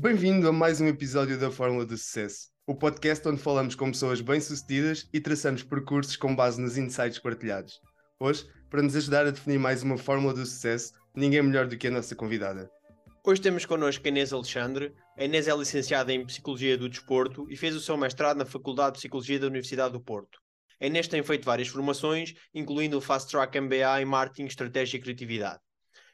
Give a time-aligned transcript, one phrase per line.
[0.00, 4.20] Bem-vindo a mais um episódio da Fórmula do Sucesso, o podcast onde falamos com pessoas
[4.20, 7.80] bem-sucedidas e traçamos percursos com base nos insights partilhados.
[8.20, 11.88] Hoje, para nos ajudar a definir mais uma fórmula do sucesso, ninguém melhor do que
[11.88, 12.70] a nossa convidada.
[13.26, 14.94] Hoje temos connosco a Inês Alexandre.
[15.18, 18.92] A Inês é licenciada em Psicologia do Desporto e fez o seu mestrado na Faculdade
[18.92, 20.38] de Psicologia da Universidade do Porto.
[20.80, 25.00] A Inês tem feito várias formações, incluindo o Fast Track MBA em Marketing, Estratégia e
[25.00, 25.58] Criatividade.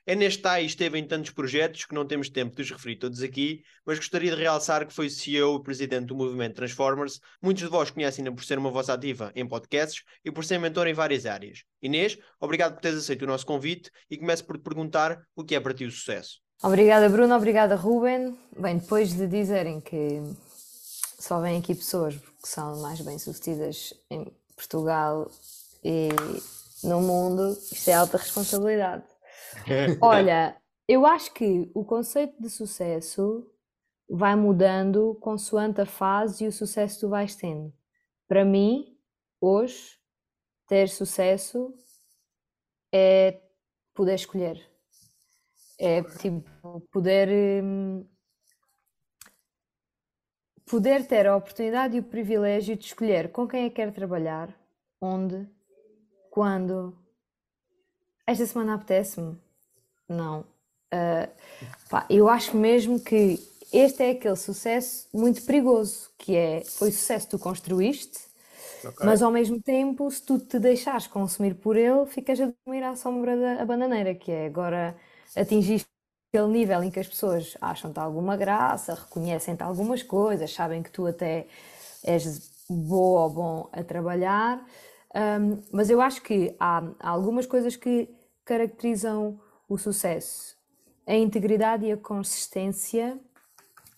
[0.06, 2.96] A Inês está e esteve em tantos projetos que não temos tempo de os referir
[2.96, 7.22] todos aqui, mas gostaria de realçar que foi CEO e presidente do movimento Transformers.
[7.40, 10.88] Muitos de vós conhecem-na por ser uma voz ativa em podcasts e por ser mentor
[10.88, 11.64] em várias áreas.
[11.80, 15.54] Inês, obrigado por teres aceito o nosso convite e começo por te perguntar o que
[15.54, 16.42] é para ti o sucesso.
[16.62, 17.34] Obrigada, Bruno.
[17.34, 18.38] Obrigada, Ruben.
[18.58, 20.20] Bem, depois de dizerem que
[21.18, 25.30] só vêm aqui pessoas que são mais bem-sucedidas em Portugal
[25.82, 26.10] e
[26.82, 29.13] no mundo, isto é alta responsabilidade.
[30.00, 30.56] Olha,
[30.88, 33.50] eu acho que o conceito de sucesso
[34.08, 37.72] vai mudando consoante a fase e o sucesso que tu vais tendo.
[38.28, 38.98] Para mim,
[39.40, 39.98] hoje,
[40.66, 41.72] ter sucesso
[42.92, 43.40] é
[43.94, 44.74] poder escolher
[45.78, 47.28] é tipo poder
[47.62, 48.06] hum,
[50.66, 54.54] poder ter a oportunidade e o privilégio de escolher com quem é que quer trabalhar,
[55.00, 55.48] onde,
[56.30, 56.98] quando.
[58.26, 59.38] Esta semana apetece-me?
[60.08, 60.40] Não.
[60.92, 61.28] Uh,
[61.90, 63.38] pá, eu acho mesmo que
[63.72, 68.18] este é aquele sucesso muito perigoso, que é foi sucesso que tu construíste,
[68.84, 69.04] okay.
[69.06, 72.94] mas ao mesmo tempo, se tu te deixares consumir por ele, ficas a dormir à
[72.94, 74.96] sombra da bananeira, que é agora
[75.34, 75.88] atingiste
[76.32, 81.06] aquele nível em que as pessoas acham-te alguma graça, reconhecem-te algumas coisas, sabem que tu
[81.06, 81.46] até
[82.04, 84.64] és boa ou bom a trabalhar,
[85.14, 88.08] um, mas eu acho que há, há algumas coisas que
[88.44, 90.56] caracterizam o sucesso.
[91.06, 93.18] A integridade e a consistência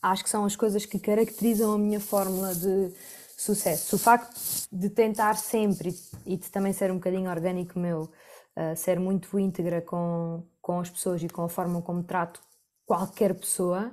[0.03, 2.93] acho que são as coisas que caracterizam a minha fórmula de
[3.37, 3.97] sucesso.
[3.97, 4.34] O facto
[4.72, 5.94] de tentar sempre
[6.25, 10.91] e de também ser um bocadinho orgânico meu, uh, ser muito íntegra com, com as
[10.91, 12.41] pessoas e com a forma como trato
[12.84, 13.93] qualquer pessoa.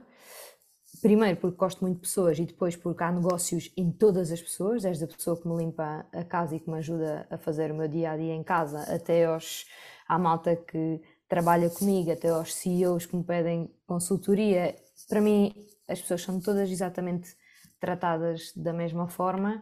[1.02, 4.84] Primeiro porque gosto muito de pessoas e depois porque há negócios em todas as pessoas,
[4.84, 7.76] desde a pessoa que me limpa a casa e que me ajuda a fazer o
[7.76, 9.66] meu dia a dia em casa, até aos,
[10.08, 14.76] à malta que trabalha comigo, até aos CEOs que me pedem consultoria.
[15.08, 15.54] Para mim,
[15.88, 17.36] as pessoas são todas exatamente
[17.80, 19.62] tratadas da mesma forma.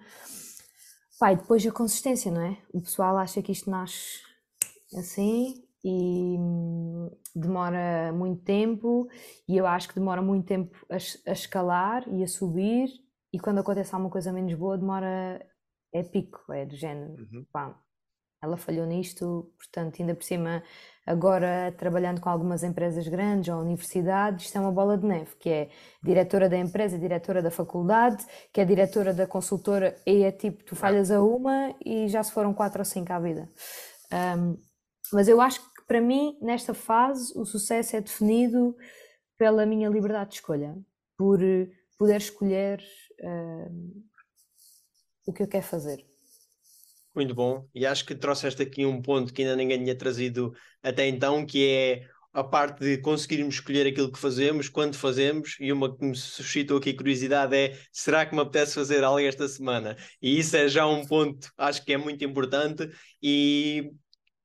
[1.20, 2.58] Pai, depois a consistência, não é?
[2.74, 4.20] O pessoal acha que isto nasce
[4.98, 9.08] assim e hum, demora muito tempo
[9.48, 12.90] e eu acho que demora muito tempo a, a, escalar e a subir
[13.34, 15.44] e quando acontece alguma coisa menos boa demora
[15.94, 17.46] é pico, é do género uhum.
[17.52, 17.80] pá,
[18.42, 20.64] ela falhou nisto, portanto ainda por cima
[21.06, 25.50] agora trabalhando com algumas empresas grandes ou universidades, isto é uma bola de neve, que
[25.50, 25.70] é
[26.04, 30.76] diretora da empresa, diretora da faculdade, que é diretora da consultora e é tipo, tu
[30.76, 33.50] falhas a uma e já se foram quatro ou cinco à vida
[34.12, 34.58] um,
[35.14, 38.76] mas eu acho que para mim, nesta fase, o sucesso é definido
[39.38, 40.78] pela minha liberdade de escolha,
[41.18, 41.40] por
[41.98, 42.82] poder escolher
[43.22, 44.04] uh,
[45.26, 46.06] o que eu quero fazer.
[47.14, 51.08] Muito bom, e acho que trouxeste aqui um ponto que ainda ninguém tinha trazido até
[51.08, 55.94] então, que é a parte de conseguirmos escolher aquilo que fazemos, quando fazemos, e uma
[55.96, 59.98] que me suscitou aqui curiosidade é: será que me apetece fazer algo esta semana?
[60.22, 62.90] E isso é já um ponto, acho que é muito importante.
[63.22, 63.92] E,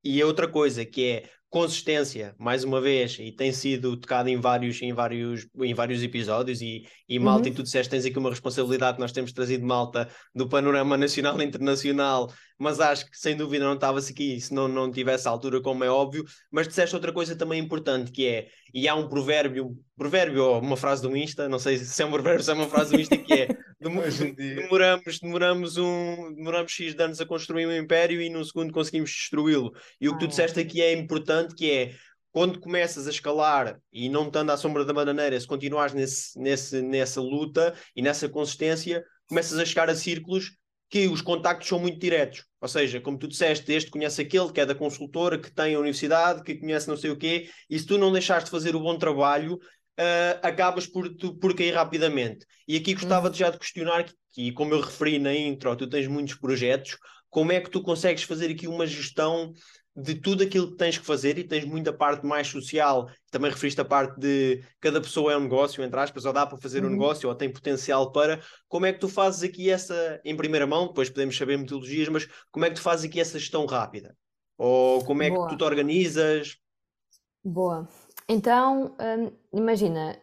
[0.02, 4.82] e outra coisa que é consistência, mais uma vez, e tem sido tocado em vários,
[4.82, 7.54] em vários, em vários episódios, e, e malta, uhum.
[7.54, 11.44] e tu disseste, tens aqui uma responsabilidade, nós temos trazido malta do panorama nacional e
[11.44, 15.84] internacional mas acho que sem dúvida não estava-se aqui se não, não tivesse altura, como
[15.84, 16.24] é óbvio.
[16.50, 20.76] Mas disseste outra coisa também importante, que é, e há um provérbio, provérbio ou uma
[20.76, 23.00] frase do Insta, não sei se é um provérbio ou se é uma frase do
[23.00, 23.48] Insta, que é
[23.80, 29.10] demoramos, demoramos, um, demoramos X de anos a construir um império e num segundo conseguimos
[29.10, 29.72] destruí-lo.
[30.00, 31.94] E o que tu disseste aqui é importante, que é
[32.32, 36.82] quando começas a escalar e não estando à sombra da bananeira, se continuares nesse, nesse,
[36.82, 40.52] nessa luta e nessa consistência, começas a chegar a círculos
[40.88, 42.44] que os contactos são muito diretos.
[42.60, 45.78] Ou seja, como tu disseste, este conhece aquele que é da consultora, que tem a
[45.78, 48.80] universidade, que conhece não sei o quê, e se tu não deixares de fazer o
[48.80, 52.46] bom trabalho, uh, acabas por, tu, por cair rapidamente.
[52.68, 53.34] E aqui gostava hum.
[53.34, 56.96] já de questionar, que, que, como eu referi na intro, tu tens muitos projetos,
[57.28, 59.52] como é que tu consegues fazer aqui uma gestão
[59.96, 63.08] de tudo aquilo que tens que fazer e tens muita parte mais social.
[63.30, 66.58] Também referiste a parte de cada pessoa é um negócio, entre aspas, ou dá para
[66.58, 66.90] fazer uhum.
[66.90, 68.40] um negócio, ou tem potencial para.
[68.68, 72.28] Como é que tu fazes aqui essa, em primeira mão, depois podemos saber metodologias, mas
[72.50, 74.14] como é que tu fazes aqui essa gestão rápida?
[74.58, 75.46] Ou como é Boa.
[75.46, 76.58] que tu te organizas?
[77.42, 77.88] Boa.
[78.28, 80.20] Então, hum, imagina,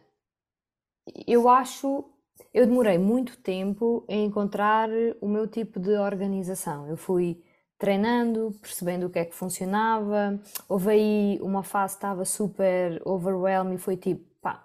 [1.26, 2.04] eu acho,
[2.52, 4.88] eu demorei muito tempo a encontrar
[5.20, 6.86] o meu tipo de organização.
[6.88, 7.42] Eu fui
[7.78, 10.40] treinando, percebendo o que é que funcionava.
[10.68, 14.64] Houve aí uma fase que estava super overwhelmed e foi tipo, pá,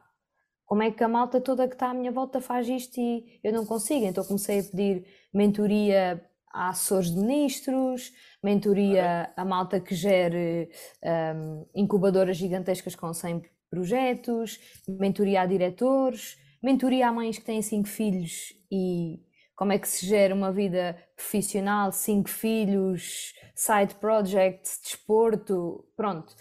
[0.65, 3.51] como é que a malta toda que está à minha volta faz isto e eu
[3.51, 4.05] não consigo?
[4.05, 8.11] Então comecei a pedir mentoria a assessores de ministros,
[8.43, 10.69] mentoria a malta que gere
[11.03, 17.87] um, incubadoras gigantescas com 100 projetos, mentoria a diretores, mentoria a mães que têm cinco
[17.87, 19.19] filhos e
[19.59, 26.33] como é que se gera uma vida profissional, cinco filhos, side projects, desporto, pronto.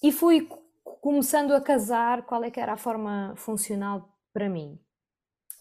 [0.00, 0.48] E fui
[0.84, 4.78] começando a casar qual é que era a forma funcional para mim.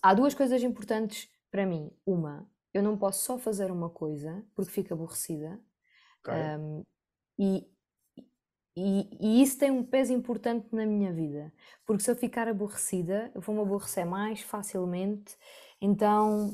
[0.04, 1.90] Há duas coisas importantes para mim.
[2.06, 5.60] Uma, eu não posso só fazer uma coisa porque fico aborrecida.
[6.20, 6.36] Okay.
[6.60, 6.84] Um,
[7.40, 7.68] e,
[8.78, 11.52] e, e, isso tem um peso importante na minha vida,
[11.88, 15.36] porque se eu ficar aborrecida, eu vou-me aborrecer mais facilmente,
[15.82, 16.54] então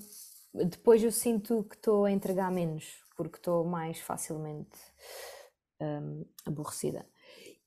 [0.53, 4.77] depois eu sinto que estou a entregar menos, porque estou mais facilmente
[5.81, 7.05] um, aborrecida.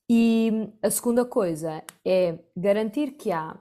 [0.08, 3.58] E a segunda coisa é garantir que há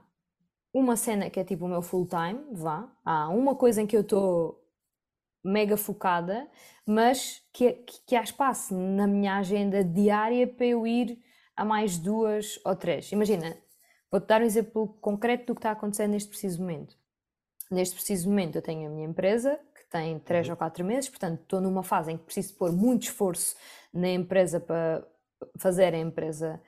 [0.73, 3.97] uma cena que é tipo o meu full time, vá, há uma coisa em que
[3.97, 4.63] eu estou
[5.43, 6.47] mega focada,
[6.85, 11.19] mas que, que, que há espaço na minha agenda diária para eu ir
[11.55, 13.11] a mais duas ou três.
[13.11, 13.57] Imagina,
[14.11, 16.95] vou-te dar um exemplo concreto do que está acontecendo neste preciso momento.
[17.69, 20.51] Neste preciso momento eu tenho a minha empresa, que tem três uhum.
[20.51, 23.55] ou quatro meses, portanto estou numa fase em que preciso pôr muito esforço
[23.93, 25.05] na empresa para
[25.57, 26.61] fazer a empresa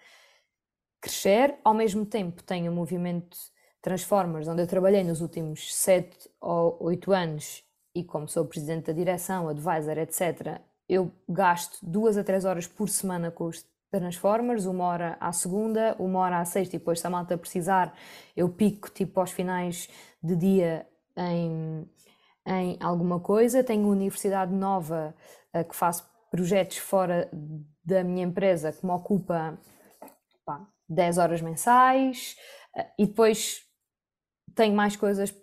[1.02, 1.56] crescer.
[1.64, 3.38] Ao mesmo tempo tenho o movimento
[3.82, 7.64] Transformers, onde eu trabalhei nos últimos sete ou oito anos
[7.96, 12.90] e como sou presidente da direção, advisor, etc., eu gasto duas a três horas por
[12.90, 17.08] semana com os Transformers, uma hora à segunda, uma hora à sexta, e depois se
[17.08, 17.96] a malta precisar,
[18.36, 19.90] eu pico tipo aos finais
[20.22, 20.88] de dia
[21.18, 21.90] em,
[22.46, 23.64] em alguma coisa.
[23.64, 25.16] Tenho uma universidade nova
[25.54, 27.30] uh, que faço projetos fora
[27.84, 29.58] da minha empresa que me ocupa
[30.46, 32.36] pá, 10 horas mensais,
[32.78, 33.64] uh, e depois
[34.56, 35.34] tenho mais coisas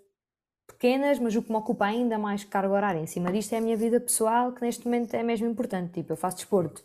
[0.66, 3.60] pequenas, mas o que me ocupa ainda mais carga horária em cima disto é a
[3.60, 5.94] minha vida pessoal, que neste momento é mesmo importante.
[5.94, 6.82] Tipo, eu faço desporto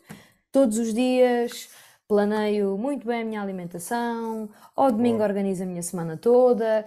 [0.51, 1.69] todos os dias,
[2.07, 6.85] planeio muito bem a minha alimentação, ao domingo organizo a minha semana toda.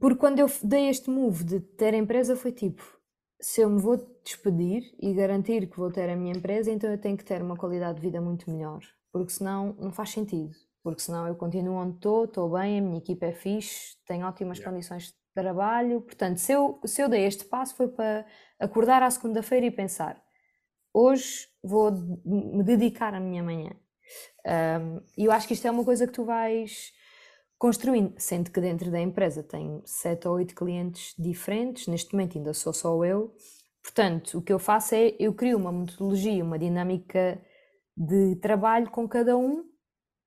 [0.00, 2.82] Porque quando eu dei este move de ter a empresa, foi tipo:
[3.40, 6.98] se eu me vou despedir e garantir que vou ter a minha empresa, então eu
[6.98, 8.80] tenho que ter uma qualidade de vida muito melhor,
[9.12, 10.54] porque senão não faz sentido.
[10.82, 14.58] Porque senão eu continuo onde estou, estou bem, a minha equipa é fixe, tenho ótimas
[14.58, 14.72] yeah.
[14.72, 16.00] condições trabalho.
[16.00, 18.24] Portanto, se eu, se eu dei este passo foi para
[18.58, 20.20] acordar à segunda-feira e pensar:
[20.92, 23.70] hoje vou me dedicar à minha manhã.
[24.46, 26.92] Um, e eu acho que isto é uma coisa que tu vais
[27.58, 32.52] construindo, sendo que dentro da empresa tenho sete ou oito clientes diferentes, neste momento ainda
[32.52, 33.34] sou só eu.
[33.82, 37.40] Portanto, o que eu faço é eu crio uma metodologia, uma dinâmica
[37.96, 39.64] de trabalho com cada um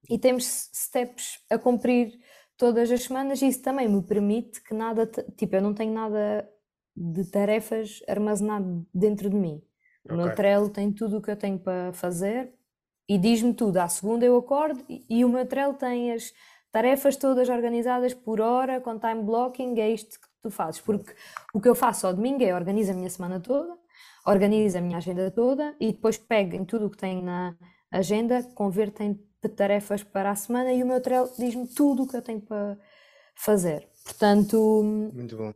[0.10, 2.14] e temos steps a cumprir
[2.58, 5.06] todas as semanas e isso também me permite que nada,
[5.38, 6.50] tipo, eu não tenho nada
[6.96, 9.62] de tarefas armazenado dentro de mim.
[10.04, 10.18] O okay.
[10.18, 12.54] meu Trello tem tudo o que eu tenho para fazer
[13.08, 13.78] e diz-me tudo.
[13.78, 16.34] À segunda eu acordo e o meu Trello tem as
[16.72, 20.82] tarefas todas organizadas por hora, com time blocking, é isto que tu fazes.
[20.82, 21.14] Porque
[21.54, 23.76] o que eu faço ao domingo é organizo a minha semana toda,
[24.26, 27.56] organizo a minha agenda toda e depois pego em tudo o que tenho na
[27.92, 29.20] agenda, converto em
[29.56, 32.78] tarefas para a semana e o meu Trello diz-me tudo o que eu tenho para
[33.36, 33.88] fazer.
[34.04, 34.84] Portanto.
[35.14, 35.54] Muito bom.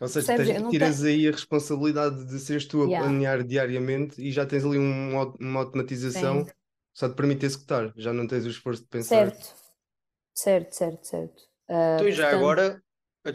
[0.00, 1.08] Ou seja, tens, tiras tenho...
[1.08, 3.06] aí a responsabilidade de seres tu a yeah.
[3.06, 6.50] planear diariamente e já tens ali um, uma automatização, Sim.
[6.92, 9.30] só te permite executar, já não tens o esforço de pensar.
[9.30, 9.54] Certo,
[10.34, 11.42] certo, certo, certo.
[11.68, 12.40] Uh, então, e já portanto...
[12.40, 12.82] agora,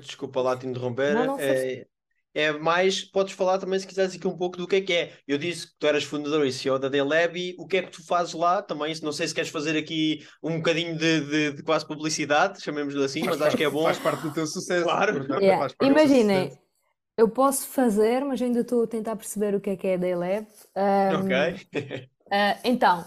[0.01, 1.85] desculpa lá te interromper, não, não é,
[2.33, 5.13] é mais, podes falar também se quiseres aqui um pouco do que é que é.
[5.27, 7.91] Eu disse que tu eras fundador e CEO da Delab e o que é que
[7.91, 11.63] tu fazes lá também, não sei se queres fazer aqui um bocadinho de, de, de
[11.63, 13.83] quase publicidade, chamemos-lhe assim, faz mas parte, acho que é bom.
[13.83, 14.83] Faz parte do teu sucesso.
[14.83, 15.41] Claro.
[15.41, 15.73] Yeah.
[15.81, 16.57] Imaginem,
[17.17, 19.97] eu posso fazer, mas ainda estou a tentar perceber o que é que é a
[19.97, 20.47] Daylab.
[20.77, 22.09] Um, ok.
[22.27, 23.05] uh, então,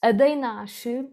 [0.00, 1.06] a Day nasce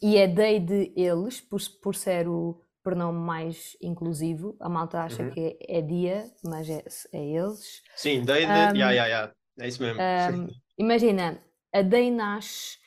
[0.00, 4.56] e é Day de eles, por, por ser o pronome mais inclusivo.
[4.60, 5.30] A malta acha uhum.
[5.30, 7.82] que é, é, dia, mas é, é eles.
[7.96, 9.32] Sim, day, um, yeah, yeah, yeah.
[9.60, 10.00] é isso mesmo.
[10.00, 12.78] Um, imagina, a day nasce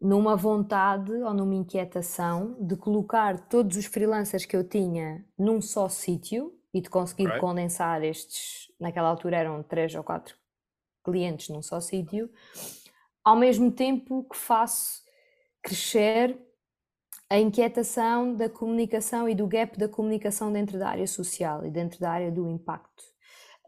[0.00, 5.88] numa vontade ou numa inquietação de colocar todos os freelancers que eu tinha num só
[5.88, 7.40] sítio e de conseguir right.
[7.40, 10.36] condensar estes, naquela altura eram três ou quatro
[11.04, 12.30] clientes num só sítio,
[13.24, 15.02] ao mesmo tempo que faço
[15.62, 16.38] crescer
[17.30, 22.00] a inquietação da comunicação e do gap da comunicação dentro da área social e dentro
[22.00, 23.04] da área do impacto.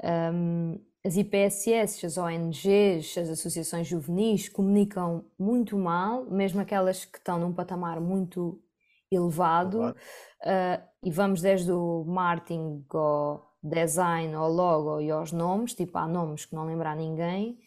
[0.03, 7.39] Um, as IPSS, as ONGs, as associações juvenis comunicam muito mal, mesmo aquelas que estão
[7.39, 8.63] num patamar muito
[9.11, 15.97] elevado, uh, e vamos desde o marketing ao design, ao logo e aos nomes, tipo
[15.99, 17.59] há nomes que não lembra ninguém,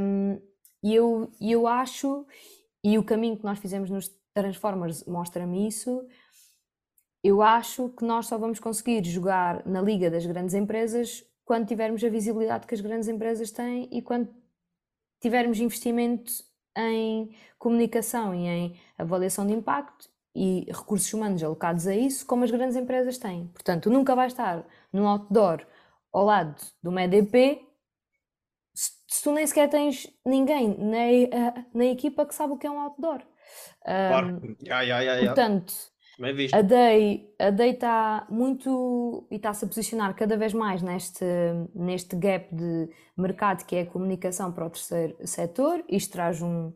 [0.00, 0.40] um,
[0.82, 2.26] e eu, eu acho,
[2.82, 6.06] e o caminho que nós fizemos nos Transformers mostra-me isso,
[7.24, 12.04] eu acho que nós só vamos conseguir jogar na liga das grandes empresas quando tivermos
[12.04, 14.28] a visibilidade que as grandes empresas têm e quando
[15.20, 16.32] tivermos investimento
[16.76, 22.50] em comunicação e em avaliação de impacto e recursos humanos alocados a isso, como as
[22.50, 23.46] grandes empresas têm.
[23.48, 25.66] Portanto, nunca vai estar num outdoor
[26.12, 27.66] ao lado de uma EDP
[28.74, 32.80] se tu nem sequer tens ninguém na, na equipa que sabe o que é um
[32.80, 33.22] outdoor.
[33.84, 34.40] Claro.
[34.42, 35.72] Um, ai, ai, ai, portanto,
[36.52, 41.24] a DEI a DEI está muito e está-se a posicionar cada vez mais neste,
[41.74, 45.84] neste gap de mercado que é a comunicação para o terceiro setor.
[45.88, 46.72] Isto traz um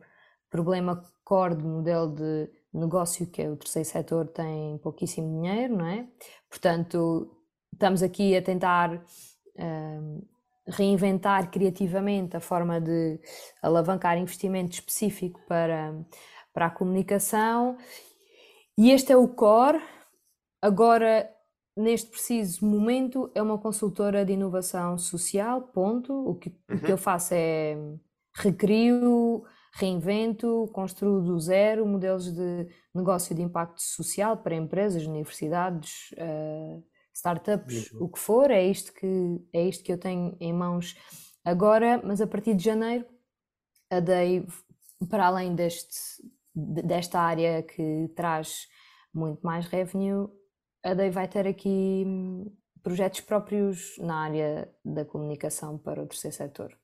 [0.49, 5.87] problema core do modelo de negócio que é o terceiro setor tem pouquíssimo dinheiro, não
[5.87, 6.07] é?
[6.49, 7.35] Portanto,
[7.73, 9.03] estamos aqui a tentar
[9.57, 10.21] um,
[10.67, 13.19] reinventar criativamente a forma de
[13.61, 15.93] alavancar investimento específico para,
[16.53, 17.77] para a comunicação.
[18.77, 19.81] E este é o core.
[20.61, 21.29] Agora,
[21.75, 26.13] neste preciso momento, é uma consultora de inovação social, ponto.
[26.13, 26.77] O que, uhum.
[26.77, 27.77] o que eu faço é
[28.35, 29.43] recrio,
[29.73, 37.91] reinvento, construo do zero modelos de negócio de impacto social para empresas, universidades, uh, startups,
[37.93, 40.95] o que for, é isto que, é isto que eu tenho em mãos
[41.43, 43.05] agora, mas a partir de janeiro
[43.89, 44.47] a DEI,
[45.09, 45.97] para além deste,
[46.53, 48.67] desta área que traz
[49.13, 50.27] muito mais revenue,
[50.83, 52.45] a DEI vai ter aqui hum,
[52.81, 56.77] projetos próprios na área da comunicação para o terceiro setor.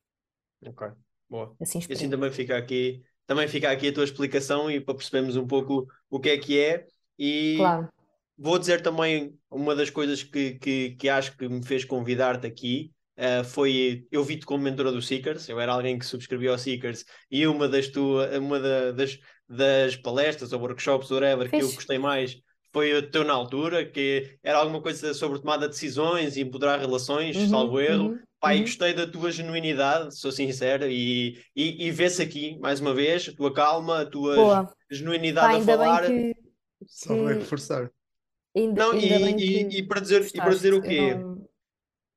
[0.66, 0.88] Ok,
[1.30, 1.56] boa.
[1.62, 5.36] Assim, e assim também fica aqui também fica aqui a tua explicação e para percebermos
[5.36, 6.88] um pouco o que é que é
[7.20, 7.90] e claro.
[8.38, 12.94] Vou dizer também uma das coisas que, que, que acho que me fez convidar-te aqui.
[13.18, 17.04] Uh, foi eu vi-te como mentora do Seekers, eu era alguém que subscrevia ao Seekers
[17.32, 21.60] e uma das tua, uma da, das, das palestras ou workshops, whatever, Fiz.
[21.60, 22.38] que eu gostei mais
[22.78, 26.80] foi o teu na altura, que era alguma coisa sobre tomada de decisões e empoderar
[26.80, 28.10] relações, uhum, salvo erro.
[28.10, 28.62] Uhum, Pai, uhum.
[28.62, 33.36] gostei da tua genuinidade, sou sincero, e, e, e vê-se aqui, mais uma vez, a
[33.36, 34.74] tua calma, a tua Boa.
[34.92, 36.06] genuinidade Pai, a falar.
[36.06, 36.36] Que...
[36.86, 37.90] Só vai reforçar.
[38.56, 41.16] Ainda, não, ainda e, e, e, para dizer, e para dizer o quê?
[41.16, 41.27] Não...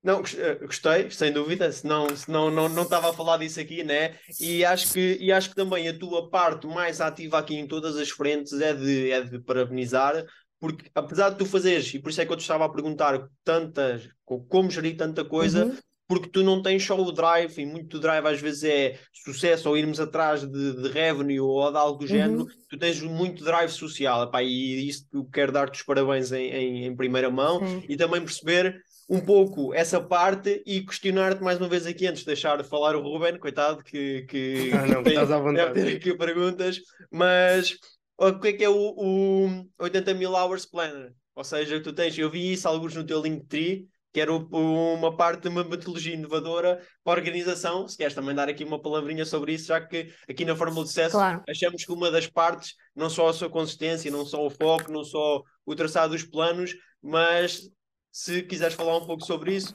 [0.02, 0.22] não...
[0.36, 4.16] Eh, gostei, sem dúvida, senão, senão não, não estava a falar disso aqui, né?
[4.40, 7.96] E acho, que, e acho que também a tua parte mais ativa aqui em todas
[7.96, 10.24] as frentes é de, é de parabenizar,
[10.58, 13.28] porque apesar de tu fazeres, e por isso é que eu te estava a perguntar
[13.44, 15.76] tantas, como gerir tanta coisa, uhum
[16.10, 19.78] porque tu não tens só o drive, e muito drive às vezes é sucesso ou
[19.78, 22.08] irmos atrás de, de revenue ou de algo do uhum.
[22.08, 26.86] género, tu tens muito drive social, epá, e isso quero dar-te os parabéns em, em,
[26.86, 27.84] em primeira mão Sim.
[27.88, 32.26] e também perceber um pouco essa parte e questionar-te mais uma vez aqui antes de
[32.26, 35.74] deixar de falar o Ruben, coitado, que, que, ah, não, tem, estás à vontade.
[35.74, 37.76] deve ter aqui perguntas, mas
[38.16, 41.12] o que é que é o, o 80 mil hours planner?
[41.34, 45.42] Ou seja, tu tens, eu vi isso alguns no teu Linktree, que era uma parte
[45.42, 47.88] de uma metodologia inovadora para a organização.
[47.88, 50.90] Se queres também dar aqui uma palavrinha sobre isso, já que aqui na Fórmula de
[50.90, 51.42] Sucesso claro.
[51.48, 55.02] achamos que uma das partes, não só a sua consistência, não só o foco, não
[55.02, 57.70] só o traçado dos planos, mas
[58.12, 59.74] se quiseres falar um pouco sobre isso.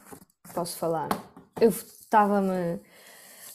[0.54, 1.10] Posso falar.
[1.60, 2.80] Eu estava-me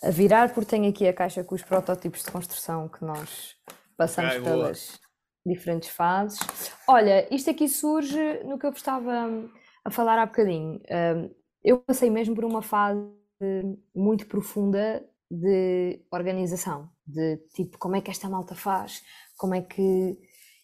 [0.02, 3.56] a virar porque tenho aqui a caixa com os protótipos de construção que nós
[3.96, 5.00] passamos okay, pelas
[5.44, 6.38] diferentes fases.
[6.88, 9.28] Olha, isto aqui surge no que eu gostava
[9.84, 10.80] a falar há bocadinho.
[11.62, 13.00] eu passei mesmo por uma fase
[13.94, 19.02] muito profunda de organização, de tipo, como é que esta malta faz,
[19.36, 20.18] como é que.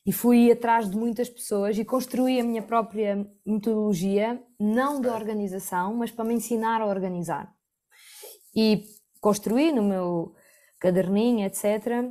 [0.06, 5.94] E fui atrás de muitas pessoas e construí a minha própria metodologia, não de organização,
[5.94, 7.52] mas para me ensinar a organizar.
[8.54, 8.84] E
[9.20, 10.34] construí no meu
[10.78, 12.08] caderninho, etc.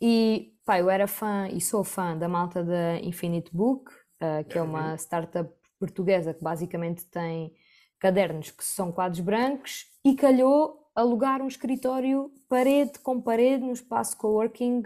[0.00, 4.58] E pá, eu era fã e sou fã da malta da Infinite Book, uh, que
[4.58, 5.48] é uma startup
[5.78, 7.52] portuguesa que basicamente tem
[8.00, 14.16] cadernos que são quadros brancos e calhou alugar um escritório parede com parede no espaço
[14.16, 14.82] coworking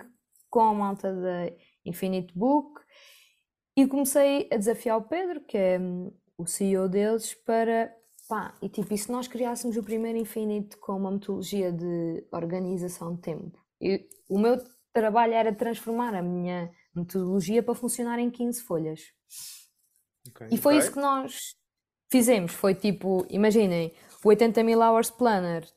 [0.50, 1.50] com a malta da
[1.86, 2.80] Infinite Book
[3.76, 7.94] e comecei a desafiar o Pedro, que é hum, o CEO deles, para
[8.28, 13.14] pá, e tipo, e se nós criássemos o primeiro Infinite com uma metodologia de organização
[13.14, 13.58] de tempo?
[13.80, 14.58] E o meu
[14.92, 19.00] trabalho era transformar a minha metodologia para funcionar em 15 folhas.
[20.28, 20.48] Ok.
[20.50, 20.78] E foi Ok.
[20.78, 21.54] isso que nós
[22.10, 22.52] fizemos.
[22.52, 23.92] Foi tipo, imaginem,
[24.24, 25.68] o 80 mil hours planner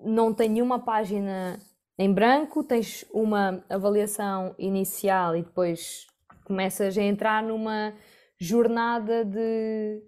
[0.00, 1.60] não tem nenhuma página
[2.00, 6.06] em branco, tens uma avaliação inicial e depois
[6.46, 7.92] começas a entrar numa
[8.38, 10.02] jornada de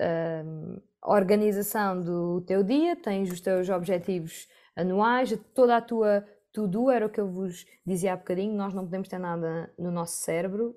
[0.00, 7.04] hum, organização do teu dia, tens os teus objetivos anuais, toda a tua to-do, era
[7.04, 10.74] o que eu vos dizia há bocadinho, nós não podemos ter nada no nosso cérebro,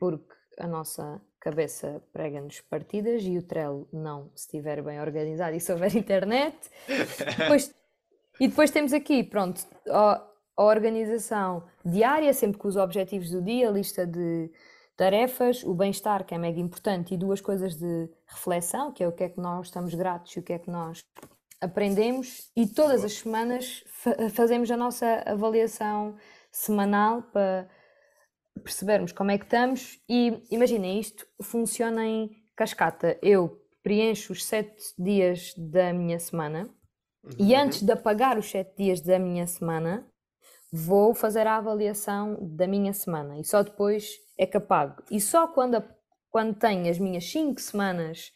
[0.00, 5.60] porque a nossa cabeça prega-nos partidas e o Trello não, se estiver bem organizado e
[5.60, 6.58] se houver internet.
[7.38, 7.72] Depois-
[8.40, 13.72] e depois temos aqui, pronto, a, organização diária, sempre com os objetivos do dia, a
[13.72, 14.50] lista de
[14.96, 19.12] tarefas, o bem-estar, que é mega importante, e duas coisas de reflexão, que é o
[19.12, 21.04] que é que nós estamos gratos e o que é que nós
[21.60, 26.16] aprendemos, e todas as semanas fa- fazemos a nossa avaliação
[26.50, 27.68] semanal para
[28.62, 33.18] percebermos como é que estamos e imaginem, isto funciona em cascata.
[33.22, 36.68] Eu preencho os sete dias da minha semana
[37.38, 40.06] e antes de apagar os sete dias da minha semana,
[40.72, 45.02] vou fazer a avaliação da minha semana e só depois é que apago.
[45.10, 45.88] E só quando, a-
[46.30, 48.32] quando tenho as minhas cinco semanas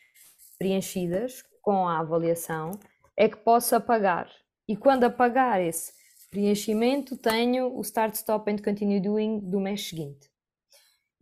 [0.59, 2.73] preenchidas com a avaliação
[3.17, 4.31] é que posso apagar.
[4.69, 5.93] E quando apagar esse
[6.31, 10.31] preenchimento, tenho o Start, Stop and Continue Doing do mês seguinte.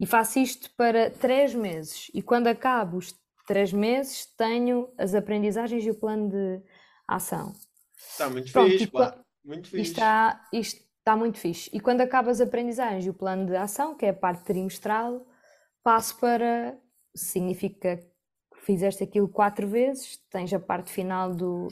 [0.01, 2.11] E faço isto para três meses.
[2.13, 3.15] E quando acabo os
[3.47, 6.61] três meses, tenho as aprendizagens e o plano de
[7.07, 7.55] ação.
[7.97, 9.19] Está muito Pronto, fixe, pá.
[9.45, 9.91] Muito Isto fixe.
[9.93, 11.71] está, isto está muito fixe.
[11.73, 15.27] E quando acabo as aprendizagens e o plano de ação, que é a parte trimestral,
[15.83, 16.79] passo para.
[17.17, 21.69] Significa que fizeste aquilo quatro vezes, tens a parte final do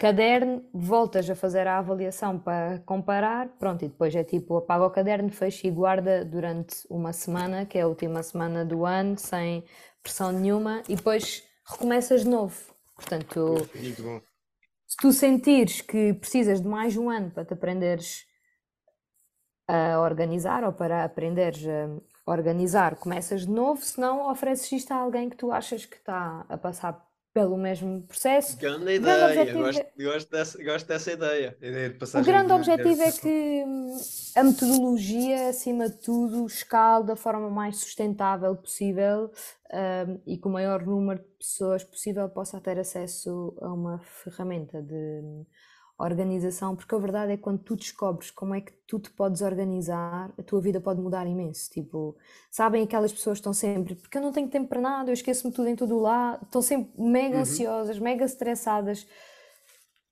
[0.00, 4.90] caderno, voltas a fazer a avaliação para comparar, pronto, e depois é tipo apaga o
[4.90, 9.64] caderno, fecha e guarda durante uma semana, que é a última semana do ano, sem
[10.02, 12.56] pressão nenhuma, e depois recomeças de novo.
[12.96, 14.20] Portanto, Muito bom.
[14.92, 18.26] Se tu sentires que precisas de mais um ano para te aprenderes
[19.66, 24.96] a organizar ou para aprenderes a organizar, começas de novo, se não ofereces isto a
[24.96, 28.58] alguém que tu achas que está a passar pelo mesmo processo.
[28.58, 29.26] Grande ideia.
[29.26, 31.56] objetivo Gosto, é- gosto, dessa, gosto dessa ideia.
[31.60, 33.96] Ideia de O grande de- objetivo é que hum,
[34.36, 39.30] a metodologia, acima de tudo, escale da forma mais sustentável possível
[39.72, 44.82] hum, e que o maior número de pessoas possível possa ter acesso a uma ferramenta
[44.82, 45.46] de hum,
[46.06, 49.42] organização, porque a verdade é que quando tu descobres como é que tu te podes
[49.42, 51.70] organizar, a tua vida pode mudar imenso.
[51.70, 52.16] Tipo,
[52.50, 55.52] sabem aquelas pessoas que estão sempre, porque eu não tenho tempo para nada, eu esqueço-me
[55.52, 57.40] tudo em todo o lado, estão sempre mega Uhum.
[57.40, 59.06] ansiosas, mega estressadas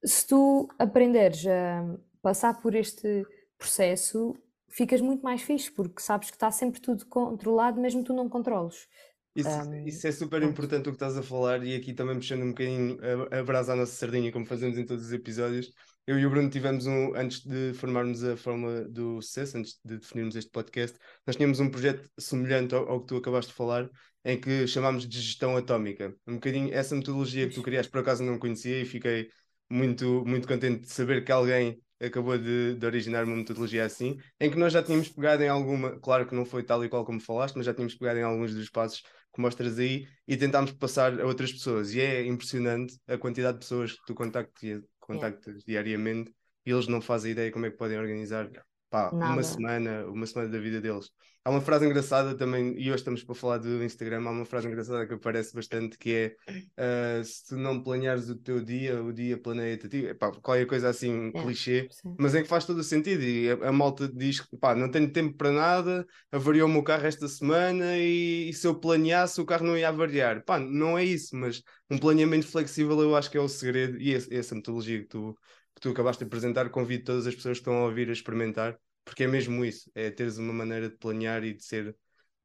[0.05, 3.27] se tu aprenderes a passar por este
[3.59, 4.35] processo,
[4.69, 8.89] ficas muito mais fixe, porque sabes que está sempre tudo controlado, mesmo tu não controles.
[9.35, 12.43] Isso, Um, isso é super importante o que estás a falar, e aqui também puxando
[12.43, 12.99] um bocadinho
[13.31, 15.73] a, a brasa à nossa sardinha, como fazemos em todos os episódios.
[16.07, 19.99] Eu e o Bruno tivemos um, antes de formarmos a fórmula do sucesso, antes de
[19.99, 23.89] definirmos este podcast, nós tínhamos um projeto semelhante ao, ao que tu acabaste de falar,
[24.25, 26.13] em que chamámos de gestão atómica.
[26.27, 29.29] Um bocadinho essa metodologia que tu criaste, por acaso não conhecia e fiquei
[29.71, 34.51] muito, muito contente de saber que alguém acabou de, de originar uma metodologia assim, em
[34.51, 37.21] que nós já tínhamos pegado em alguma, claro que não foi tal e qual como
[37.21, 41.21] falaste, mas já tínhamos pegado em alguns dos passos que mostras aí e tentámos passar
[41.21, 41.95] a outras pessoas.
[41.95, 46.33] E é impressionante a quantidade de pessoas que tu contactas, contactas diariamente
[46.65, 48.51] e eles não fazem ideia como é que podem organizar
[48.91, 51.11] pá, uma semana, uma semana da vida deles.
[51.43, 54.69] Há uma frase engraçada também, e hoje estamos para falar do Instagram, há uma frase
[54.69, 56.37] engraçada que aparece bastante que é
[56.77, 59.97] ah, se tu não planeares o teu dia, o dia planeia-te a ti.
[60.07, 61.43] Epá, qualquer coisa assim, É.
[61.43, 62.15] clichê, Sim.
[62.19, 63.23] mas é que faz todo o sentido.
[63.23, 66.83] E a, a malta diz que pá, não tenho tempo para nada, avariou o meu
[66.83, 70.45] carro esta semana e, e se eu planeasse o carro não ia avariar.
[70.45, 74.11] Pá, não é isso, mas um planeamento flexível eu acho que é o segredo e
[74.13, 75.37] esse- essa metodologia que tu,
[75.81, 78.79] que tu acabaste de apresentar, convido todas as pessoas que estão a ouvir a experimentar,
[79.05, 81.97] porque é mesmo isso, é teres uma maneira de planear e de ser,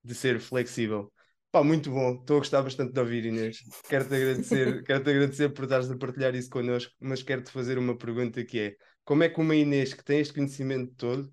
[0.04, 1.12] de ser flexível.
[1.52, 3.60] Pá, muito bom, estou a gostar bastante de ouvir, Inês.
[3.88, 8.44] Quero-te agradecer, quero-te agradecer por estares a partilhar isso connosco, mas quero-te fazer uma pergunta
[8.44, 11.32] que é: como é que uma Inês que tem este conhecimento todo,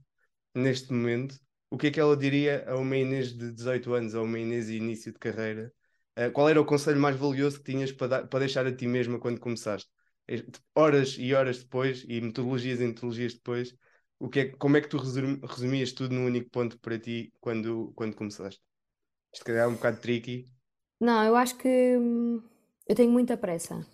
[0.54, 1.36] neste momento,
[1.70, 4.66] o que é que ela diria a uma Inês de 18 anos, a uma Inês
[4.68, 5.72] de início de carreira?
[6.16, 8.86] Eh, qual era o conselho mais valioso que tinhas para, dar- para deixar a ti
[8.88, 9.91] mesma quando começaste?
[10.28, 13.76] Eh, Horas e horas depois, e metodologias e metodologias depois,
[14.18, 17.32] o que é, como é que tu resum- resumias tudo num único ponto para ti
[17.40, 18.62] quando, quando começaste?
[19.34, 20.48] Isto calhar é um bocado tricky.
[21.00, 22.42] Não, eu acho que hum,
[22.86, 23.86] eu tenho muita pressa.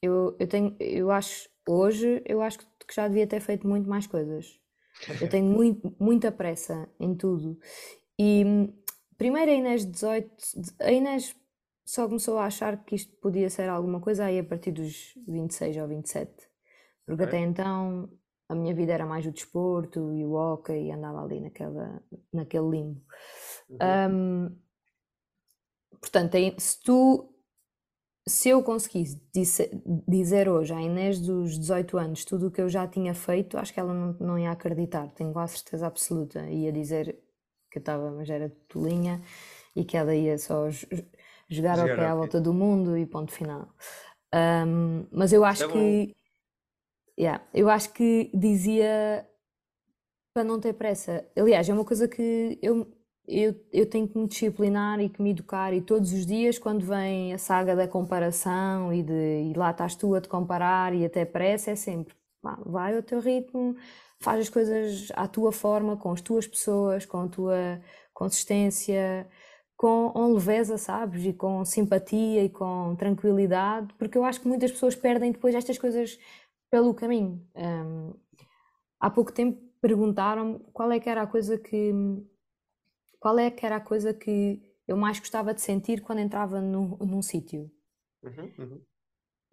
[0.00, 4.06] Eu, eu tenho, eu acho, hoje, eu acho que já devia ter feito muito mais
[4.06, 4.58] coisas.
[5.20, 7.58] Eu tenho muito, muita pressa em tudo.
[8.18, 8.44] E
[9.18, 10.32] primeiro a Inês 18,
[10.80, 11.36] a Inês
[11.88, 15.78] só começou a achar que isto podia ser alguma coisa aí a partir dos 26
[15.78, 16.30] ou 27.
[17.06, 18.10] Porque até então
[18.46, 22.68] a minha vida era mais o desporto e o hockey e andava ali naquela, naquele
[22.68, 23.02] limbo.
[23.70, 23.78] Uhum.
[24.10, 24.58] Um,
[25.98, 27.34] portanto, se tu
[28.28, 29.70] se eu conseguisse dizer,
[30.06, 33.72] dizer hoje à Inês dos 18 anos tudo o que eu já tinha feito, acho
[33.72, 36.46] que ela não, não ia acreditar, tenho quase certeza absoluta.
[36.50, 37.18] Ia dizer
[37.70, 39.22] que eu estava, mas era tolinha
[39.74, 40.68] e que ela ia só
[41.48, 43.68] jogar ao pé à volta do mundo e ponto final.
[44.34, 46.16] Um, mas eu acho é que.
[47.18, 49.26] Yeah, eu acho que dizia
[50.32, 51.24] para não ter pressa.
[51.36, 52.86] Aliás, é uma coisa que eu,
[53.26, 56.86] eu, eu tenho que me disciplinar e que me educar, e todos os dias, quando
[56.86, 61.04] vem a saga da comparação e, de, e lá estás tu a te comparar e
[61.04, 62.14] até pressa, é sempre
[62.64, 63.76] vai ao teu ritmo,
[64.20, 67.80] faz as coisas à tua forma, com as tuas pessoas, com a tua
[68.14, 69.28] consistência
[69.78, 71.24] com, com leveza, sabes?
[71.24, 75.78] E com simpatia e com tranquilidade, porque eu acho que muitas pessoas perdem depois estas
[75.78, 76.18] coisas
[76.68, 77.40] pelo caminho.
[77.54, 78.12] Um,
[78.98, 81.92] há pouco tempo perguntaram-me qual é que era a coisa que
[83.20, 86.96] qual é que era a coisa que eu mais gostava de sentir quando entrava num,
[86.98, 87.70] num sítio.
[88.22, 88.80] Uhum, uhum.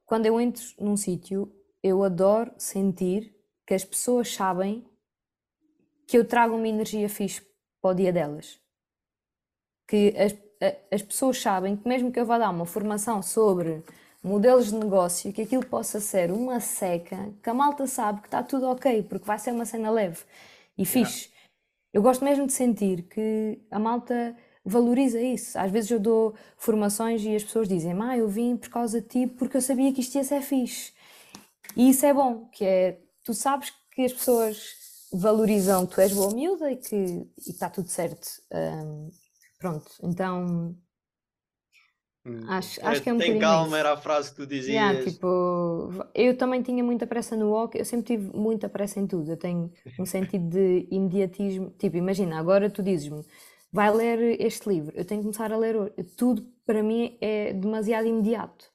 [0.06, 1.52] Quando eu entro num sítio,
[1.84, 3.36] eu adoro sentir
[3.66, 4.88] que as pessoas sabem
[6.08, 7.42] que eu trago uma energia fixe
[7.82, 8.65] para o dia delas
[9.88, 10.36] que as,
[10.92, 13.84] as pessoas sabem que mesmo que eu vá dar uma formação sobre
[14.24, 18.42] modelos de negócio, que aquilo possa ser uma seca, que a malta sabe que está
[18.42, 20.24] tudo ok, porque vai ser uma cena leve
[20.78, 21.26] e fixe.
[21.26, 21.36] Yeah.
[21.94, 25.58] Eu gosto mesmo de sentir que a malta valoriza isso.
[25.58, 29.08] Às vezes eu dou formações e as pessoas dizem, ah, eu vim por causa de
[29.08, 30.92] ti porque eu sabia que isto ia ser fixe.
[31.76, 34.74] E isso é bom, que é, tu sabes que as pessoas
[35.14, 38.28] valorizam que tu és boa miúda e que está tudo certo.
[38.52, 39.10] Um,
[39.66, 40.76] Pronto, então
[42.24, 43.76] hum, acho, acho que é um Tem calma, isso.
[43.78, 44.76] era a frase que tu dizias.
[44.76, 49.08] Yeah, tipo, eu também tinha muita pressa no walk, eu sempre tive muita pressa em
[49.08, 49.32] tudo.
[49.32, 51.72] Eu tenho um sentido de imediatismo.
[51.80, 53.26] Tipo, imagina, agora tu dizes-me,
[53.74, 55.92] vai ler este livro, eu tenho que começar a ler.
[56.16, 58.66] Tudo para mim é demasiado imediato.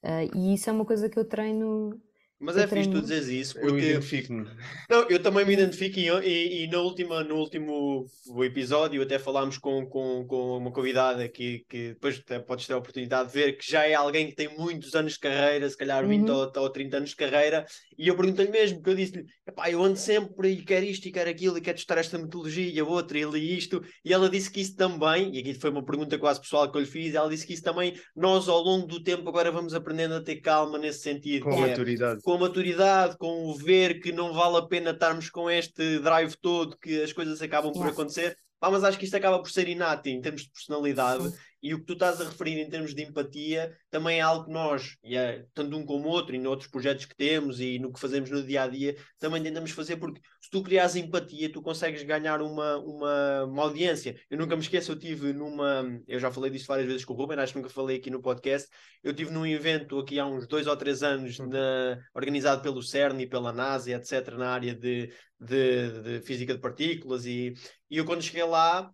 [0.00, 2.00] Uh, e isso é uma coisa que eu treino
[2.38, 3.72] mas eu é fixe tu dizeres isso, porque.
[3.72, 4.46] Eu identifico-me.
[4.90, 8.06] Não, eu também me identifico e, e, e, no, último, no último
[8.44, 13.28] episódio até falámos com, com, com uma convidada que, que depois podes ter a oportunidade
[13.28, 16.28] de ver, que já é alguém que tem muitos anos de carreira, se calhar 20
[16.28, 16.36] uhum.
[16.36, 17.64] ou, ou 30 anos de carreira,
[17.98, 19.24] e eu perguntei-lhe mesmo, porque eu disse-lhe,
[19.70, 22.78] eu ando sempre e quero isto e quero aquilo, e quero testar esta metodologia e
[22.78, 25.84] a outra, e li isto, e ela disse que isso também, e aqui foi uma
[25.84, 28.86] pergunta quase pessoal que eu lhe fiz, ela disse que isso também, nós ao longo
[28.86, 31.44] do tempo agora vamos aprendendo a ter calma nesse sentido.
[31.44, 35.30] Com é, maturidade com a maturidade, com o ver que não vale a pena estarmos
[35.30, 38.36] com este drive todo, que as coisas acabam por acontecer.
[38.58, 41.80] Pá, mas acho que isto acaba por ser inato em termos de personalidade e o
[41.80, 45.16] que tu estás a referir em termos de empatia também é algo que nós, e
[45.16, 48.30] é, tanto um como o outro, e noutros projetos que temos e no que fazemos
[48.30, 52.40] no dia a dia, também tentamos fazer, porque se tu crias empatia, tu consegues ganhar
[52.42, 54.16] uma, uma, uma audiência.
[54.30, 55.84] Eu nunca me esqueço, eu tive numa.
[56.06, 58.22] Eu já falei disso várias vezes com o Ruben, acho que nunca falei aqui no
[58.22, 58.68] podcast.
[59.02, 61.48] Eu tive num evento aqui há uns dois ou três anos, hum.
[61.48, 66.60] na, organizado pelo CERN e pela NASA, etc., na área de, de, de física de
[66.60, 67.54] partículas, e,
[67.90, 68.90] e eu quando cheguei lá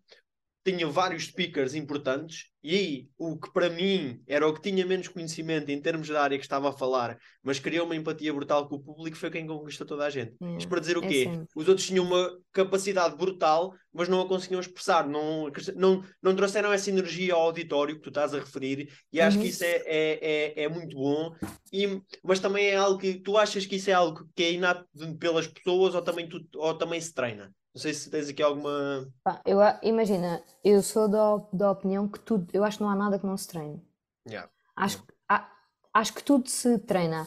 [0.65, 5.09] tinha vários speakers importantes e aí o que para mim era o que tinha menos
[5.09, 8.77] conhecimento em termos da área que estava a falar, mas criou uma empatia brutal com
[8.77, 10.35] o público, foi quem conquistou toda a gente.
[10.41, 11.29] É, Isto para dizer o é quê?
[11.29, 11.45] Assim.
[11.57, 16.73] Os outros tinham uma capacidade brutal, mas não a conseguiam expressar, não, não, não trouxeram
[16.73, 19.43] essa energia ao auditório que tu estás a referir, e acho uhum.
[19.43, 21.35] que isso é, é, é, é, muito bom.
[21.73, 24.87] E, mas também é algo que tu achas que isso é algo que é inato
[25.19, 27.53] pelas pessoas ou também, tu, ou também se treina?
[27.75, 29.11] Não sei se tens aqui alguma.
[29.47, 32.47] eu, imagina, eu sou da, da opinião que tudo.
[32.53, 33.83] Eu acho que não há nada que não se treine.
[34.29, 34.51] Yeah.
[34.77, 35.51] Acho, yeah.
[35.95, 37.27] acho que tudo se treina.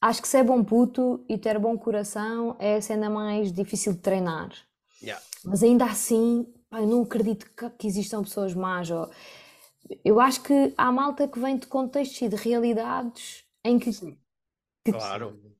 [0.00, 4.50] Acho que ser bom puto e ter bom coração é ainda mais difícil de treinar.
[5.02, 5.24] Yeah.
[5.44, 8.90] Mas ainda assim, pá, eu não acredito que, que existam pessoas más.
[8.90, 9.10] Ou...
[10.04, 13.92] Eu acho que há malta que vem de contextos e de realidades em que.
[13.92, 15.51] que claro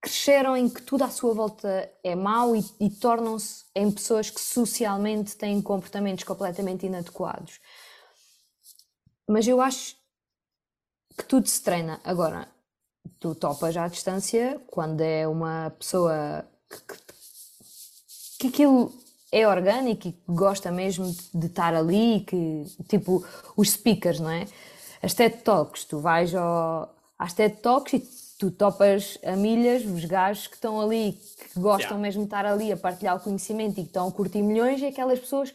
[0.00, 4.40] cresceram em que tudo à sua volta é mau e, e tornam-se em pessoas que
[4.40, 7.60] socialmente têm comportamentos completamente inadequados.
[9.28, 9.96] Mas eu acho
[11.16, 12.00] que tudo se treina.
[12.02, 12.48] Agora,
[13.18, 16.98] tu topas à distância quando é uma pessoa que, que,
[18.38, 18.92] que aquilo
[19.30, 23.24] é orgânico e que gosta mesmo de estar ali, que tipo
[23.56, 24.46] os speakers, não é?
[25.02, 28.00] As TED Talks, tu vais ao, às TED Talks e
[28.40, 31.12] tu topas a milhas, os gajos que estão ali,
[31.52, 32.02] que gostam Yeah.
[32.02, 34.86] mesmo de estar ali a partilhar o conhecimento e que estão a curtir milhões, e
[34.86, 35.54] aquelas pessoas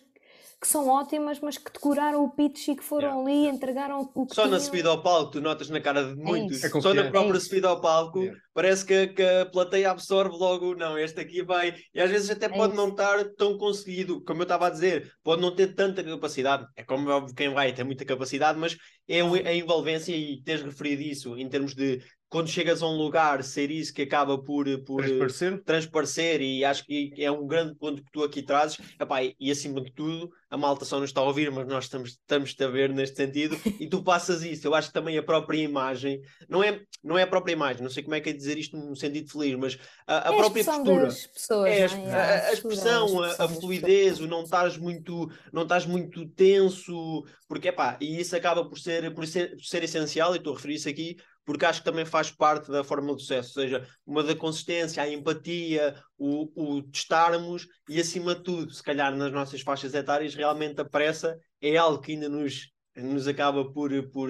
[0.61, 4.27] que são ótimas, mas que decoraram o pitch e que foram ali e entregaram o
[4.27, 4.59] que Só na tinham.
[4.59, 6.65] subida ao palco, tu notas na cara de muitos, isso.
[6.65, 8.41] É só na própria É subida ao palco, Yeah.
[8.53, 11.75] parece que, que a plateia absorve logo, não, este aqui vai.
[11.93, 12.81] E às vezes até pode isso.
[12.81, 16.65] não estar tão conseguido, como eu estava a dizer, pode não ter tanta capacidade.
[16.75, 21.03] É como óbvio, quem vai tem muita capacidade, mas é a envolvência, e tens referido
[21.03, 22.01] isso em termos de
[22.35, 24.65] quando chegas a um lugar, ser isso que acaba por.
[24.83, 25.63] por Transparecer?
[25.63, 29.51] transparecer e acho que é um grande ponto que tu aqui trazes Epá, e, e
[29.51, 32.67] acima de tudo a malta só nos está a ouvir mas nós estamos, estamos a
[32.67, 36.63] ver neste sentido e tu passas isso, eu acho que também a própria imagem não
[36.63, 38.95] é, não é a própria imagem não sei como é que é dizer isto num
[38.95, 42.11] sentido feliz mas a, a É própria postura pessoas, é, a, exp- é?
[42.13, 47.69] a- a expressão, a, a fluidez, o não estás muito, não estás muito tenso, porque
[47.69, 50.75] epá, e isso acaba por ser, por ser, por ser essencial, e estou a referir
[50.75, 54.23] isso aqui, porque acho que também faz parte da fórmula do sucesso, ou seja, uma
[54.23, 59.61] da consistência, a empatia, o, o testarmos e acima de tudo, se calhar nas nossas
[59.61, 64.29] faixas etárias, realmente a pressa é algo que ainda nos, nos acaba por, por,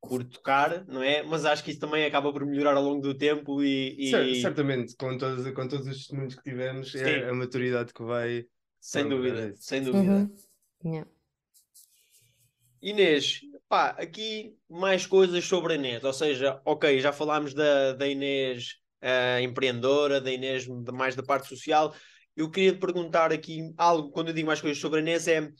[0.00, 1.22] por tocar, não é?
[1.22, 4.40] Mas acho que isso também acaba por melhorar ao longo do tempo e, e- Cer-
[4.42, 6.98] certamente, com todos, com todos os testemunhos que tivemos, Sim.
[6.98, 8.44] é a maturidade que vai.
[8.78, 10.28] sem dúvida, sem dúvida.
[10.84, 10.92] Uhum.
[10.92, 11.10] Yeah.
[12.82, 13.40] Inês,
[13.72, 18.74] pá, aqui mais coisas sobre a Inês, ou seja, ok, já falámos da, da Inês
[19.00, 21.94] eh, empreendedora, da Inês de- mais da parte social.
[22.36, 25.50] Eu queria te perguntar aqui algo, quando eu digo mais coisas sobre a Inês, é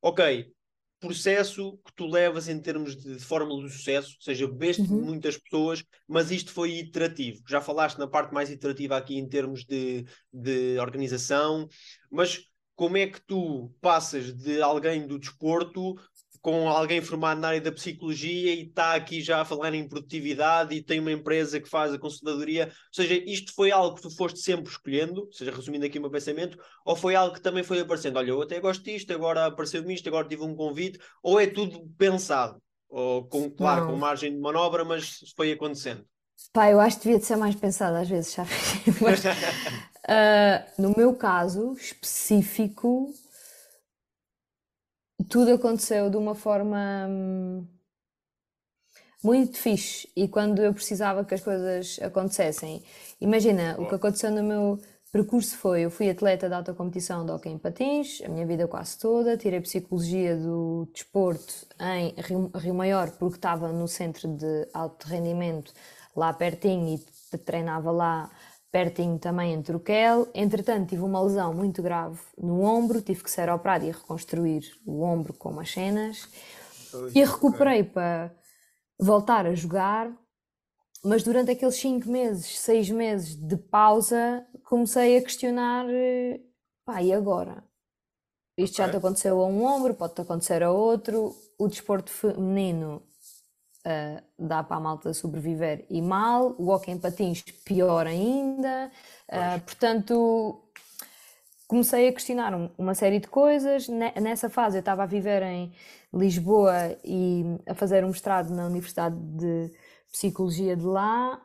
[0.00, 0.50] ok,
[0.98, 4.94] processo que tu levas em termos de, de fórmula do sucesso, ou seja, bebeste de
[4.94, 5.04] Uhum.
[5.04, 7.42] muitas pessoas, mas isto foi iterativo.
[7.46, 11.68] Já falaste na parte mais iterativa aqui em termos de, de organização,
[12.10, 12.40] mas
[12.74, 15.96] como é que tu passas de alguém do desporto
[16.40, 20.74] com alguém formado na área da psicologia e está aqui já a falar em produtividade
[20.74, 22.66] e tem uma empresa que faz a consultadoria.
[22.66, 26.00] Ou seja, isto foi algo que tu foste sempre escolhendo, ou seja, resumindo aqui o
[26.00, 28.16] meu pensamento, ou foi algo que também foi aparecendo?
[28.16, 31.88] Olha, eu até gosto disto, agora apareceu-me isto, agora tive um convite, ou é tudo
[31.98, 32.60] pensado?
[32.88, 33.90] Ou com, claro, Não.
[33.92, 36.04] com margem de manobra, mas foi acontecendo.
[36.52, 38.52] Pá, eu acho que devia de ser mais pensado às vezes, sabes?
[39.02, 39.22] Mas,
[40.08, 43.12] ah, no meu caso específico,
[45.28, 47.66] tudo aconteceu de uma forma hum,
[49.22, 50.08] muito fixe.
[50.16, 52.82] E quando eu precisava que as coisas acontecessem,
[53.20, 54.80] imagina, o que aconteceu no meu
[55.12, 58.66] percurso foi: eu fui atleta de alta competição de hóquei em patins, a minha vida
[58.68, 64.68] quase toda, tirei psicologia do desporto em Rio, Rio Maior, porque estava no centro de
[64.72, 65.72] alto rendimento
[66.16, 66.98] lá pertinho
[67.32, 68.30] e treinava lá
[68.70, 70.28] pertinho também em Turquel.
[70.34, 75.02] Entretanto, tive uma lesão muito grave no ombro, tive que ser operado e reconstruir o
[75.02, 76.28] ombro com umas cenas.
[77.14, 78.34] E recuperei para
[78.98, 80.10] voltar a jogar,
[81.04, 86.40] mas durante aqueles 5 meses, 6 meses de pausa, comecei a questionar: eh,
[86.84, 87.64] pá, e agora?
[88.56, 91.32] Isto já te aconteceu a um ombro, pode-te acontecer a outro.
[91.56, 93.02] O desporto feminino
[93.88, 98.90] ah, dá para a malta sobreviver e mal, o hóquei em patins pior ainda.
[99.30, 100.62] Ah, portanto,
[101.66, 103.88] comecei a questionar um- uma série de coisas.
[103.88, 105.72] Ne- Nessa fase eu estava a viver em
[106.12, 109.70] Lisboa e a fazer um mestrado na Universidade de
[110.12, 111.40] Psicologia de lá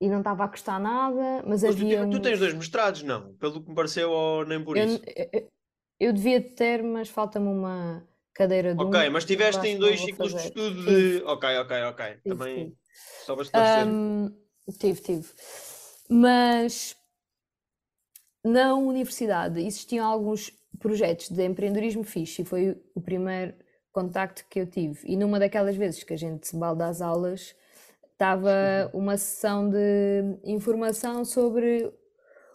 [0.00, 3.02] e não estava a gostar nada, mas Mas tu, havia tu uns- tens dois mestrados,
[3.02, 3.34] não?
[3.34, 5.02] Pelo que me pareceu, ou nem por eu, isso?
[5.32, 5.48] eu-
[6.00, 8.06] eu devia ter, mas falta-me uma
[8.36, 10.48] cadeira de Ok, um, mas tiveste em dois ciclos de fazer.
[10.48, 11.24] estudo Tive, de.
[11.24, 12.06] Ok, ok, ok.
[12.22, 12.76] tive, Também tive.
[13.24, 13.86] só esclarecer.
[13.86, 14.28] Ahm,
[14.78, 15.26] tive, tive.
[16.08, 16.96] Mas
[18.44, 23.54] na universidade existiam alguns projetos de empreendedorismo fixe e foi o primeiro
[23.92, 25.00] contacto que eu tive.
[25.04, 27.54] E numa daquelas vezes que a gente se balda às aulas,
[28.12, 31.90] estava uma sessão de informação sobre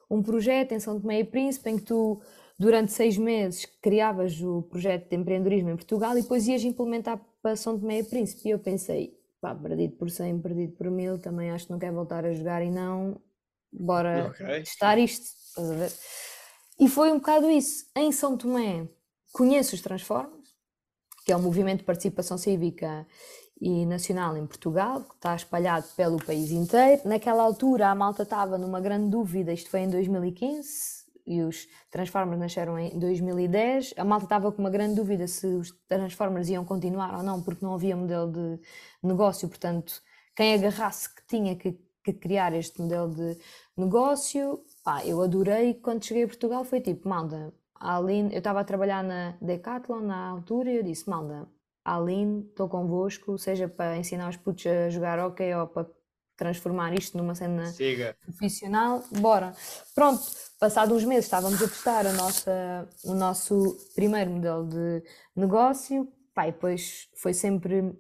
[0.09, 2.21] um projeto em São Tomé e Príncipe em que tu,
[2.61, 7.55] durante seis meses, criavas o projeto de empreendedorismo em Portugal e depois ias implementar para
[7.55, 8.47] São Tomé e Príncipe.
[8.47, 11.95] E eu pensei, pá, perdido por 100, perdido por mil, também acho que não quero
[11.95, 13.19] voltar a jogar e não,
[13.73, 14.45] bora Ok.
[14.61, 15.91] testar isto, estás a ver?
[16.79, 17.85] E foi um bocado isso.
[17.95, 18.87] Em São Tomé,
[19.33, 20.53] conheço os Transformers,
[21.25, 23.07] que é um movimento de participação cívica
[23.59, 27.01] e nacional em Portugal, que está espalhado pelo país inteiro.
[27.05, 32.39] Naquela altura, a malta estava numa grande dúvida, isto foi em 2015, e os Transformers
[32.39, 33.93] nasceram em 2010.
[33.97, 37.63] A malta estava com uma grande dúvida se os Transformers iam continuar ou não, porque
[37.63, 38.59] não havia modelo de
[39.03, 40.01] negócio, portanto,
[40.35, 43.37] quem agarrasse que tinha que, que criar este modelo de
[43.77, 45.73] negócio, pá, eu adorei.
[45.75, 50.01] Quando cheguei a Portugal, foi tipo, malda, a Aline, eu estava a trabalhar na Decathlon
[50.01, 51.47] na altura e eu disse, malda,
[51.83, 55.87] Aline, estou convosco, seja para ensinar os putos a jogar hockey ou para
[56.41, 58.17] transformar isto numa cena Siga.
[58.25, 59.53] profissional, bora.
[59.93, 60.23] Pronto,
[60.59, 65.03] passado uns meses estávamos a testar a nossa, o nosso primeiro modelo de
[65.35, 67.95] negócio, pá, e depois foi sempre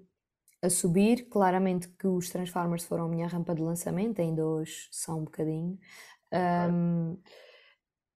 [0.59, 5.19] a subir, claramente que os Transformers foram a minha rampa de lançamento, ainda hoje são
[5.19, 5.77] um bocadinho.
[6.33, 7.17] Um,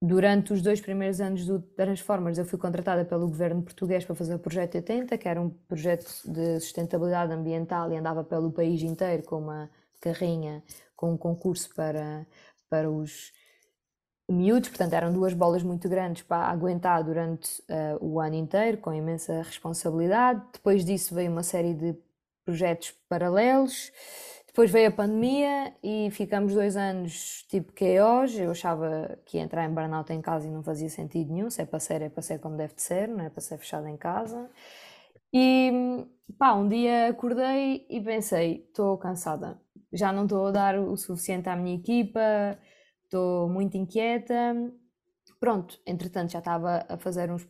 [0.01, 4.35] Durante os dois primeiros anos do Transformers, eu fui contratada pelo governo português para fazer
[4.35, 9.23] o Projeto 80, que era um projeto de sustentabilidade ambiental e andava pelo país inteiro
[9.23, 9.67] com uma
[10.05, 10.63] carrinha,
[10.95, 12.25] com um concurso para,
[12.69, 13.31] para os
[14.29, 14.69] miúdos.
[14.69, 19.41] Portanto, eram duas bolas muito grandes para aguentar durante uh, o ano inteiro, com imensa
[19.41, 20.41] responsabilidade.
[20.53, 21.95] Depois disso veio uma série de
[22.43, 23.91] projetos paralelos.
[24.47, 28.41] Depois veio a pandemia e ficamos dois anos tipo que é hoje.
[28.41, 31.49] Eu achava que ia entrar em burnout em casa e não fazia sentido nenhum.
[31.49, 33.57] Se é para ser, é para ser como deve de ser, não é para ser
[33.57, 34.49] fechado em casa.
[35.33, 39.59] E pá, um dia acordei e pensei: estou cansada,
[39.91, 42.19] já não estou a dar o suficiente à minha equipa,
[43.03, 44.55] estou muito inquieta.
[45.39, 47.47] Pronto, entretanto já estava a fazer uns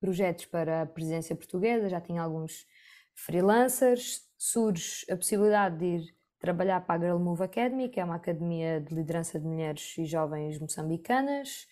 [0.00, 2.66] projetos para a presidência portuguesa, já tinha alguns
[3.14, 4.20] freelancers.
[4.36, 8.80] Surge a possibilidade de ir trabalhar para a Girl Move Academy, que é uma academia
[8.80, 11.68] de liderança de mulheres e jovens moçambicanas.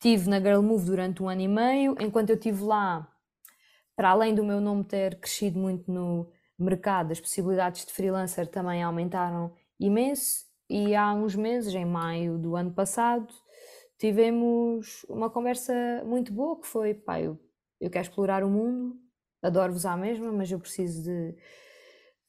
[0.00, 1.94] Tive na Girl Move durante um ano e meio.
[2.00, 3.08] Enquanto eu estive lá,
[3.94, 8.82] para além do meu nome ter crescido muito no mercado, as possibilidades de freelancer também
[8.82, 10.44] aumentaram imenso.
[10.68, 13.32] E há uns meses, em maio do ano passado,
[13.98, 17.38] tivemos uma conversa muito boa que foi, pá, eu,
[17.80, 18.96] eu quero explorar o mundo,
[19.42, 21.34] adoro-vos à mesma, mas eu preciso de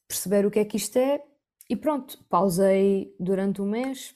[0.07, 1.23] perceber o que é que isto é
[1.69, 4.15] e pronto, pausei durante um mês,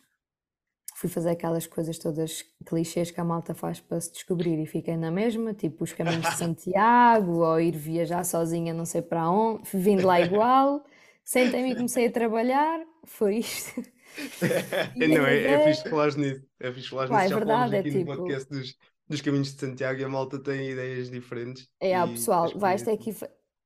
[0.97, 4.97] fui fazer aquelas coisas todas clichês que a malta faz para se descobrir e fiquei
[4.97, 9.61] na mesma, tipo os caminhos de Santiago, ou ir viajar sozinha não sei para onde,
[9.75, 10.83] vindo lá igual,
[11.23, 13.79] sentei-me e comecei a trabalhar, foi isto.
[14.97, 17.99] não, é, é fixe falar nisso, é fixe falar nisso, é já verdade, é tipo...
[17.99, 18.75] no podcast dos,
[19.07, 21.69] dos caminhos de Santiago e a malta tem ideias diferentes.
[21.79, 23.13] É, e, pessoal, vais ter que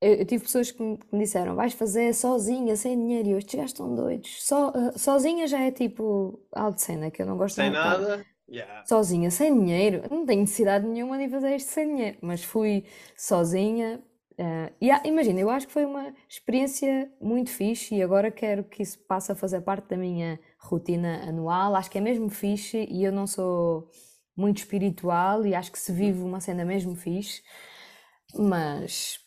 [0.01, 3.29] eu, eu tive pessoas que me, que me disseram: vais fazer sozinha, sem dinheiro.
[3.29, 4.43] E eu, estes gajos estão doidos.
[4.43, 8.25] So, uh, sozinha já é tipo algo de cena que eu não gosto Sem nada.
[8.49, 8.83] Yeah.
[8.85, 10.03] Sozinha, sem dinheiro.
[10.09, 12.17] Não tenho necessidade nenhuma de fazer isto sem dinheiro.
[12.21, 12.83] Mas fui
[13.15, 14.01] sozinha.
[14.33, 18.63] Uh, e ah, imagina, eu acho que foi uma experiência muito fixe e agora quero
[18.63, 21.75] que isso passe a fazer parte da minha rotina anual.
[21.75, 23.87] Acho que é mesmo fixe e eu não sou
[24.35, 27.43] muito espiritual e acho que se vive uma cena mesmo fixe.
[28.35, 29.20] Mas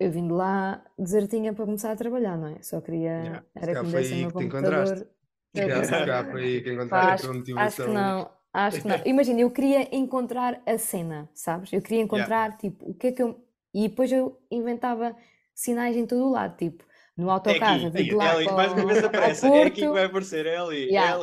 [0.00, 2.62] eu vim de lá desertinha para começar a trabalhar, não é?
[2.62, 3.10] Só queria.
[3.10, 3.44] Yeah.
[3.54, 5.06] Era que me dessem o meu computador.
[5.52, 8.96] pensava, já foi aí que encontraste a acho, que não, acho que não.
[9.04, 11.70] Imagina, eu queria encontrar a cena, sabes?
[11.70, 13.44] Eu queria encontrar, tipo, o que é que eu.
[13.74, 15.14] E depois eu inventava
[15.54, 16.82] sinais em todo o lado, tipo,
[17.14, 19.46] no É autocarro, aqui, vir de é lá ali, para mais uma vez aparece.
[19.46, 21.20] É aqui que vai aparecer, é é Yeah.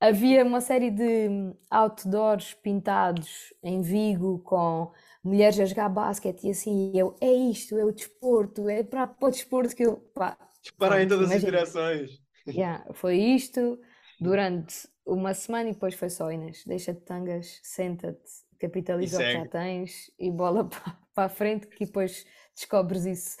[0.00, 6.50] Havia uma série de hum, outdoors pintados em Vigo com mulheres a jogar basquete e
[6.50, 10.36] assim, eu, é isto, é o desporto, é para, para o desporto que eu, pá,
[10.62, 12.20] Disparar em todas as direções.
[12.46, 13.78] yeah, foi isto
[14.20, 19.32] durante uma semana e depois foi só Inês, deixa de tangas, senta-te, capitaliza o que
[19.32, 23.36] já tens e bola para, para a frente que depois descobres isso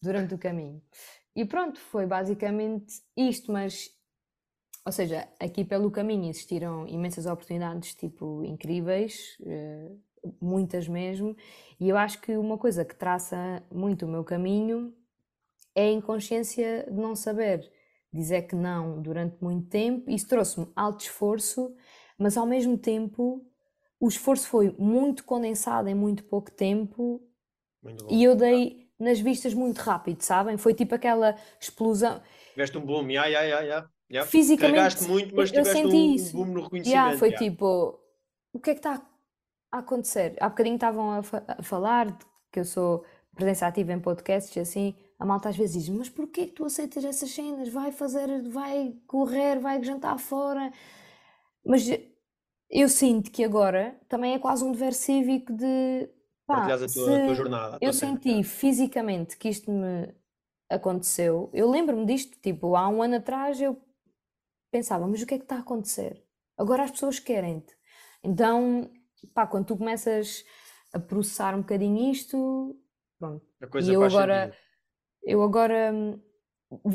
[0.00, 0.82] durante o caminho.
[1.34, 3.90] E pronto, foi basicamente isto, mas
[4.84, 9.92] ou seja, aqui pelo caminho existiram imensas oportunidades, tipo, incríveis, eh,
[10.40, 11.36] muitas mesmo,
[11.80, 14.94] e eu acho que uma coisa que traça muito o meu caminho
[15.74, 17.70] é a inconsciência de não saber
[18.12, 20.10] dizer que não durante muito tempo.
[20.10, 21.74] Isso trouxe-me alto esforço,
[22.18, 23.44] mas ao mesmo tempo
[24.00, 27.22] o esforço foi muito condensado em muito pouco tempo
[27.82, 30.56] Muito e eu dei nas vistas muito rápido, sabem?
[30.56, 32.20] Foi tipo aquela explosão.
[32.54, 33.88] Tiveste um boom, ya, ya, ya.
[34.10, 34.26] ya.
[34.26, 36.36] Fisicamente, Carregaste muito, mas eu- senti um, um isso.
[36.36, 37.18] boom no Yeah, reconhecimento.
[37.18, 37.38] foi ya.
[37.38, 37.98] tipo,
[38.52, 39.00] o que é que está
[39.72, 40.36] a acontecer?
[40.40, 43.04] Há bocadinho estavam a, fa- a falar de que eu sou
[43.34, 46.64] presença ativa em podcasts e assim, a malta às vezes diz, mas porquê que tu
[46.66, 47.68] aceitas essas cenas?
[47.70, 50.72] Vai fazer, vai correr, vai jantar fora.
[51.64, 51.82] Mas
[52.70, 56.08] eu sinto que agora também é quase um dever cívico de,
[56.46, 57.80] pá, a tua, a tua jornada.
[57.80, 58.44] a eu cena, senti ya.
[58.44, 60.14] fisicamente que isto me
[60.70, 61.50] aconteceu.
[61.52, 63.80] Eu lembro-me disto, tipo, há um ano atrás eu
[64.70, 66.24] pensava, mas o que é que está a acontecer?
[66.56, 67.74] Agora as pessoas querem-te.
[68.22, 68.90] Então,
[69.34, 70.44] pá, quando tu começas
[70.92, 72.76] a processar um bocadinho isto,
[73.18, 73.44] pronto.
[73.62, 74.56] A coisa E eu agora, sentido.
[75.24, 76.20] eu agora hum,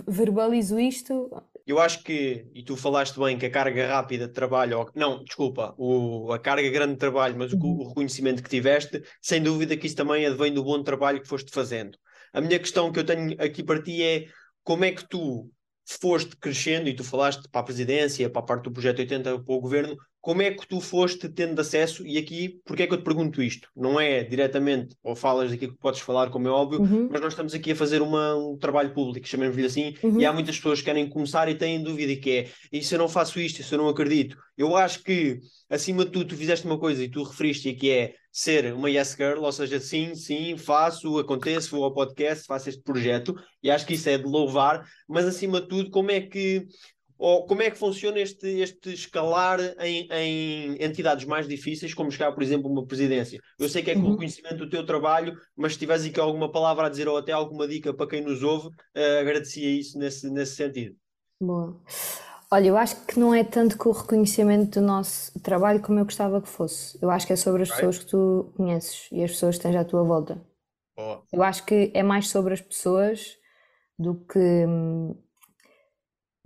[0.07, 1.29] verbalizo isto.
[1.65, 5.75] Eu acho que, e tu falaste bem que a carga rápida de trabalho, não, desculpa,
[5.77, 7.81] o, a carga grande de trabalho, mas o, Uhum.
[7.81, 11.51] o reconhecimento que tiveste, sem dúvida que isso também advém do bom trabalho que foste
[11.51, 11.97] fazendo.
[12.31, 14.27] A minha questão que eu tenho aqui para ti é
[14.63, 15.51] como é que tu
[15.85, 19.53] foste crescendo e tu falaste para a presidência, para a parte do projeto 80, para
[19.53, 22.05] o governo, como é que tu foste tendo acesso?
[22.05, 23.69] E aqui, porque é que eu te pergunto isto?
[23.75, 27.07] Não é diretamente, ou falas daquilo que podes falar, como é óbvio, Uhum.
[27.09, 30.19] mas nós estamos aqui a fazer uma, um trabalho público, chamemos-lhe assim, Uhum.
[30.19, 32.99] e há muitas pessoas que querem começar e têm dúvida, que é, e se eu
[32.99, 34.37] não faço isto, e se eu não acredito?
[34.57, 35.39] Eu acho que,
[35.69, 39.15] acima de tudo, tu fizeste uma coisa e tu referiste que é ser uma yes
[39.17, 43.85] girl, ou seja, sim, sim, faço, acontece, vou ao podcast, faço este projeto, e acho
[43.85, 46.65] que isso é de louvar, mas acima de tudo, como é que
[47.17, 52.31] ou como é que funciona este, este escalar em, em entidades mais difíceis, como chegar,
[52.33, 53.39] por exemplo, uma presidência?
[53.59, 54.13] Eu sei que é com Uhum.
[54.13, 57.31] o conhecimento do teu trabalho, mas se tiveres aqui alguma palavra a dizer ou até
[57.31, 60.95] alguma dica para quem nos ouve, eh, agradecia isso nesse, nesse sentido.
[61.39, 61.79] Boa.
[62.49, 66.05] Olha, eu acho que não é tanto com o reconhecimento do nosso trabalho como eu
[66.05, 66.97] gostava que fosse.
[67.01, 69.75] Eu acho que é sobre as pessoas que tu conheces e as pessoas que tens
[69.75, 70.41] à tua volta.
[70.95, 71.23] Boa.
[71.31, 73.37] Eu acho que é mais sobre as pessoas
[73.99, 74.39] do que.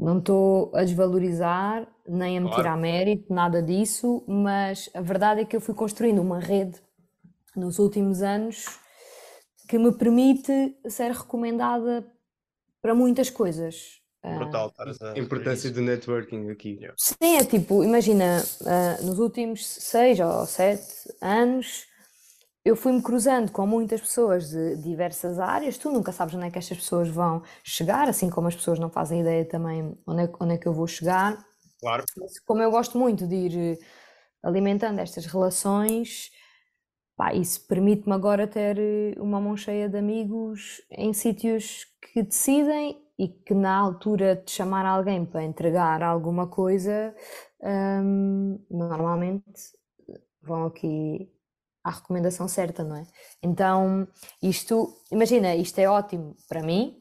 [0.02, 2.64] Não estou a desvalorizar nem a me Claro.
[2.64, 6.82] tirar mérito, nada disso, mas a verdade é que eu fui construindo uma rede
[7.56, 8.66] nos últimos anos
[9.70, 12.06] que me permite ser recomendada
[12.82, 14.02] para muitas coisas.
[14.24, 16.80] Ah, Brutal estares a importância do networking aqui.
[16.98, 21.86] Sim, é tipo, imagina, ah, nos últimos seis ou sete anos
[22.64, 25.78] eu fui-me cruzando com muitas pessoas de diversas áreas.
[25.78, 28.90] Tu nunca sabes onde é que estas pessoas vão chegar, assim como as pessoas não
[28.90, 31.44] fazem ideia também onde é, que- onde é que eu vou chegar.
[31.80, 32.04] Claro.
[32.18, 33.80] Mas como eu gosto muito de ir eh,
[34.44, 36.32] alimentando estas relações,
[37.16, 43.02] pá, isso permite-me agora ter eh, uma mão cheia de amigos em sítios que decidem
[43.20, 47.16] e que na altura de chamar alguém para entregar alguma coisa,
[47.64, 49.44] hum, normalmente
[50.42, 51.30] vão aqui
[51.84, 53.04] à recomendação certa, não é?
[53.42, 54.08] Então,
[54.42, 56.98] isto, imagina, isto é ótimo para mim,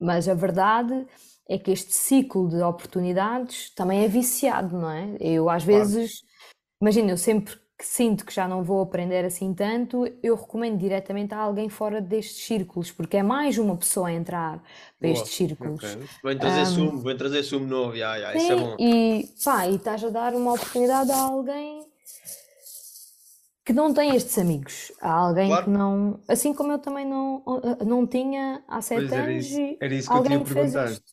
[0.00, 1.06] mas a verdade
[1.48, 5.16] é que este ciclo de oportunidades também é viciado, não é?
[5.20, 5.90] Eu às Claro.
[5.90, 6.22] vezes,
[6.80, 11.34] imagina, eu sempre que sinto que já não vou aprender assim tanto, eu recomendo diretamente
[11.34, 14.62] a alguém fora destes círculos, porque é mais uma pessoa a entrar
[14.98, 15.10] para Boa.
[15.10, 15.98] estes círculos.
[15.98, 16.08] Ok.
[16.22, 18.78] Vem trazer Ahm, sumo, vem trazer sumo novo, ya, ya, isso é Sim, bom.
[18.78, 21.86] e pá, e estás a dar uma oportunidade a alguém
[23.64, 25.64] que não tem estes amigos, a alguém Claro.
[25.64, 27.42] que não, assim como eu também não,
[27.86, 30.74] não tinha há sete Pois era anos isso, e era isso que eu alguém fez
[30.74, 30.74] perguntar.
[30.74, 31.12] isto.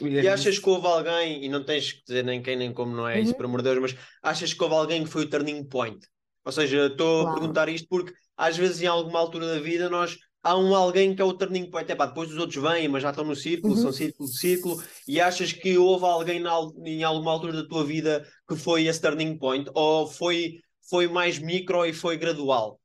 [0.00, 3.08] E achas que houve alguém, e não tens que dizer nem quem nem como, não
[3.08, 3.36] é isso, Uhum.
[3.36, 6.06] por amor de Deus, mas achas que houve alguém que foi o turning point?
[6.44, 7.30] Ou seja, estou a Claro.
[7.30, 11.22] perguntar isto porque às vezes em alguma altura da vida nós há um alguém que
[11.22, 13.76] é o turning point, é pá, depois os outros vêm, mas já estão no círculo,
[13.76, 13.76] Uhum.
[13.76, 16.52] são círculo de círculo, e achas que houve alguém na
[16.86, 19.70] em alguma altura da tua vida que foi esse turning point?
[19.74, 20.58] Ou foi,
[20.92, 22.78] foi mais micro e foi gradual?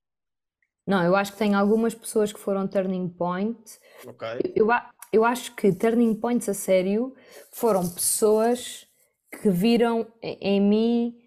[0.88, 3.60] Não, eu acho que tem algumas pessoas que foram turning point.
[4.08, 4.26] Ok.
[4.55, 4.70] Eu,
[5.12, 7.14] eu acho que turning points a sério
[7.51, 8.88] foram pessoas
[9.41, 11.18] que viram em, mim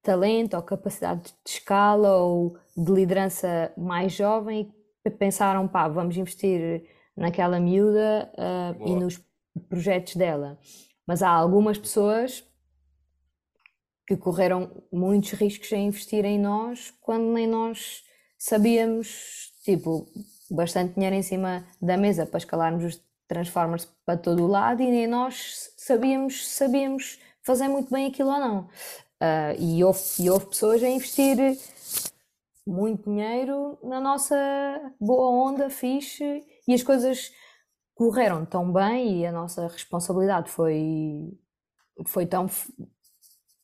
[0.00, 4.72] talento ou capacidade de escala ou de liderança mais jovem
[5.04, 6.84] e pensaram, pá, vamos investir
[7.16, 9.20] naquela miúda ah, e nos
[9.68, 10.56] projetos dela.
[11.04, 12.44] Mas há algumas pessoas
[14.08, 18.02] que correram muitos riscos em investir em nós quando nem nós
[18.38, 20.08] sabíamos, tipo,
[20.50, 24.90] bastante dinheiro em cima da mesa para escalarmos os Transformers para todo o lado e
[24.90, 28.70] nem nós sabíamos, sabíamos fazer muito bem aquilo ou não.
[29.20, 31.36] Ah, e, houve, e houve pessoas a investir
[32.66, 34.34] muito dinheiro na nossa
[34.98, 37.30] boa onda, fixe, e as coisas
[37.94, 41.38] correram tão bem e a nossa responsabilidade foi,
[42.06, 42.48] foi tão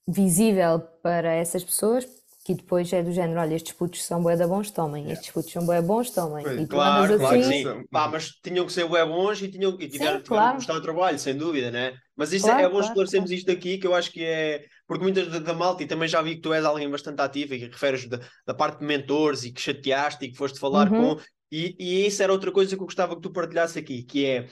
[0.06, 2.06] visível para essas pessoas
[2.44, 5.50] que depois é do género, olha, estes putos são bué da bons, tomem, estes putos
[5.52, 6.46] são bué bons, tomem.
[6.46, 7.84] Pois, E tu Claro, andas claro que assim, sim.
[7.90, 10.50] Pá, mas tinham que ser web bons e, tinham, e tiveram, tiveram claro.
[10.50, 11.94] que gostar do trabalho, sem dúvida, né?
[12.14, 14.66] Mas isso é- Claro, é bom claro, esclarecermos isto aqui, que eu acho que é.
[14.86, 17.54] Porque muitas da, da malta, e também já vi que tu és alguém bastante ativo
[17.54, 20.90] e que referes da, da parte de mentores e que chateaste e que foste falar
[20.90, 20.92] Uhum.
[20.92, 21.18] com.
[21.50, 24.46] E, e isso era outra coisa que eu gostava que tu partilhasse aqui, que é.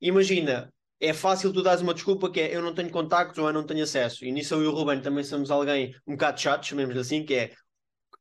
[0.00, 0.72] Imagina,
[1.02, 3.64] é fácil tu dares uma desculpa que é eu não tenho contactos ou eu não
[3.66, 4.24] tenho acesso.
[4.24, 7.34] E nisso eu e o Ruben também somos alguém um bocado chato, chamemos assim, que
[7.34, 7.50] é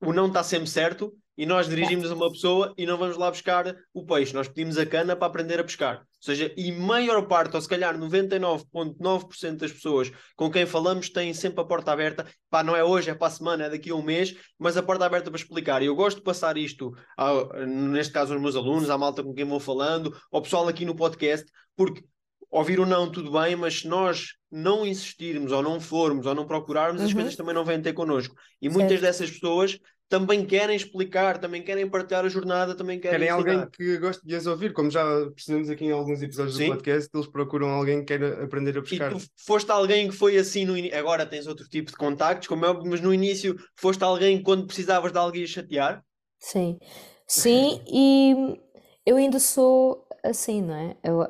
[0.02, 3.30] o não está sempre certo e nós dirigimos a uma pessoa e não vamos lá
[3.32, 6.00] buscar o peixe, nós pedimos a cana para aprender a pescar.
[6.00, 11.34] Ou seja, e maior parte, ou se calhar 99,9% das pessoas com quem falamos têm
[11.34, 12.26] sempre a porta aberta.
[12.50, 14.84] Pá, não é hoje, é para a semana, é daqui a um mês, mas a
[14.84, 15.82] porta aberta para explicar.
[15.82, 19.34] E eu gosto de passar isto, ao- neste caso aos meus alunos, à malta com
[19.34, 22.04] quem vou falando, ao pessoal aqui no podcast, porque
[22.52, 26.46] ouvir o não tudo bem, mas se nós não insistirmos ou não formos ou não
[26.46, 27.16] procurarmos, as Uhum.
[27.16, 28.36] coisas também não vêm ter connosco.
[28.62, 29.02] E muitas Certo.
[29.02, 29.80] dessas pessoas
[30.10, 33.20] também querem explicar, também querem partilhar a jornada, também querem.
[33.20, 33.56] Querem ensinar.
[33.58, 36.64] alguém que goste de as ouvir, como já percebemos aqui em alguns episódios Sim.
[36.64, 39.12] do podcast, eles procuram alguém que queira aprender a E pescar.
[39.12, 40.98] tu foste alguém que foi assim no início.
[41.00, 44.68] Agora tens outro tipo de contactos, como é mas no início foste alguém que quando
[44.68, 46.04] precisavas de alguém a chatear.
[46.40, 46.80] Sim,
[47.28, 48.60] sim, e
[49.06, 50.98] eu ainda sou assim, não é?
[51.04, 51.28] Eu,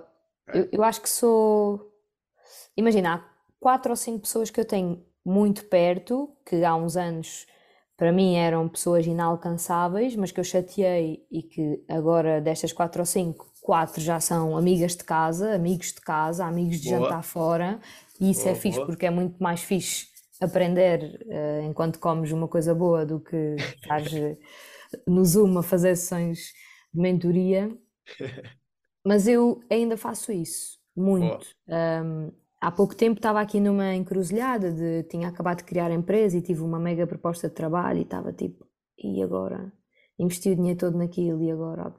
[0.53, 1.91] eu, eu acho que sou.
[2.75, 3.23] Imagina, há
[3.59, 7.45] quatro ou cinco pessoas que eu tenho muito perto, que há uns anos
[7.95, 13.05] para mim eram pessoas inalcançáveis, mas que eu chateei e que agora destas quatro ou
[13.05, 17.01] cinco, quatro já são amigas de casa, amigos de casa, amigos de Boa.
[17.01, 17.79] jantar fora,
[18.19, 18.87] e isso é Boa, fixe boa.
[18.87, 20.07] porque é muito mais fixe
[20.41, 24.35] aprender eh, enquanto comes uma coisa boa do que estás eh,
[25.07, 26.53] no Zoom a fazer sessões
[26.91, 27.69] de mentoria.
[29.05, 31.47] Mas eu ainda faço isso, muito.
[31.67, 36.37] Um, há pouco tempo estava aqui numa encruzilhada de tinha acabado de criar a empresa
[36.37, 38.65] e tive uma mega proposta de trabalho e estava tipo,
[38.97, 39.73] e agora?
[40.19, 41.95] Investi o dinheiro todo naquilo e agora?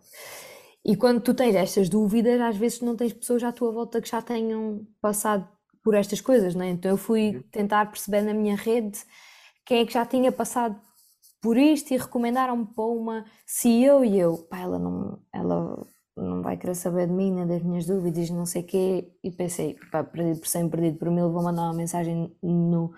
[0.85, 4.09] E quando tu tens estas dúvidas, às vezes não tens pessoas à tua volta que
[4.09, 5.49] já tenham passado
[5.83, 6.71] por estas coisas, não é?
[6.71, 8.99] Então eu fui tentar perceber na minha rede
[9.67, 10.81] quem é que já tinha passado
[11.41, 15.87] por isto e recomendaram-me para uma CEO e eu, pá, ela não, ela
[16.17, 19.31] não vai querer saber de mim, nem das minhas dúvidas, não sei o quê, e
[19.31, 22.93] pensei, pá, perdido por 100, perdido por mil, vou mandar uma mensagem no,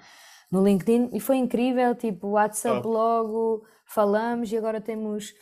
[0.51, 2.89] no LinkedIn, e foi incrível, tipo, WhatsApp Top.
[2.89, 5.33] logo, falamos, e agora temos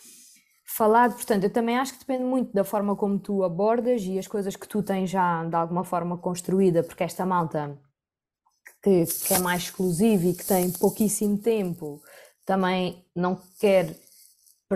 [0.64, 4.27] falado, portanto, eu também acho que depende muito da forma como tu abordas e as
[4.27, 7.79] coisas que tu tens já de alguma forma construída, porque esta malta
[8.83, 12.03] que, que é mais exclusiva e que tem pouquíssimo tempo,
[12.45, 13.95] também não quer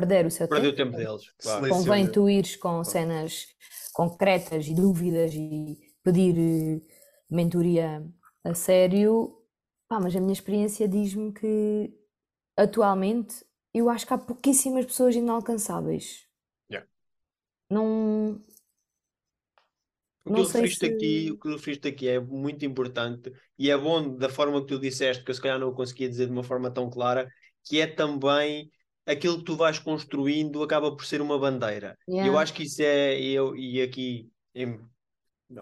[0.01, 0.93] perder o seu Perdeu o tempo.
[0.97, 1.31] tempo deles.
[1.39, 1.69] Claro.
[1.69, 3.47] Convém tu ires com cenas
[3.93, 6.81] concretas e dúvidas e pedir eh,
[7.31, 8.05] mentoria
[8.45, 9.33] a sério.
[9.89, 11.93] Pá, mas a minha experiência diz-me que
[12.57, 16.27] atualmente eu acho que há pouquíssimas pessoas inalcançáveis.
[16.71, 16.89] Yeah.
[17.71, 18.43] Não,
[20.25, 23.71] O que Não referiste se- aqui, o que tu referiste aqui é muito importante e
[23.71, 26.27] é bom da forma que tu disseste, que eu se calhar não o conseguia dizer
[26.27, 27.31] de uma forma tão clara,
[27.65, 28.71] que é também
[29.07, 31.97] aquilo que tu vais construindo acaba por ser uma bandeira.
[32.21, 32.39] E eu Yeah.
[32.39, 34.81] acho que isso é, eu, e aqui, em-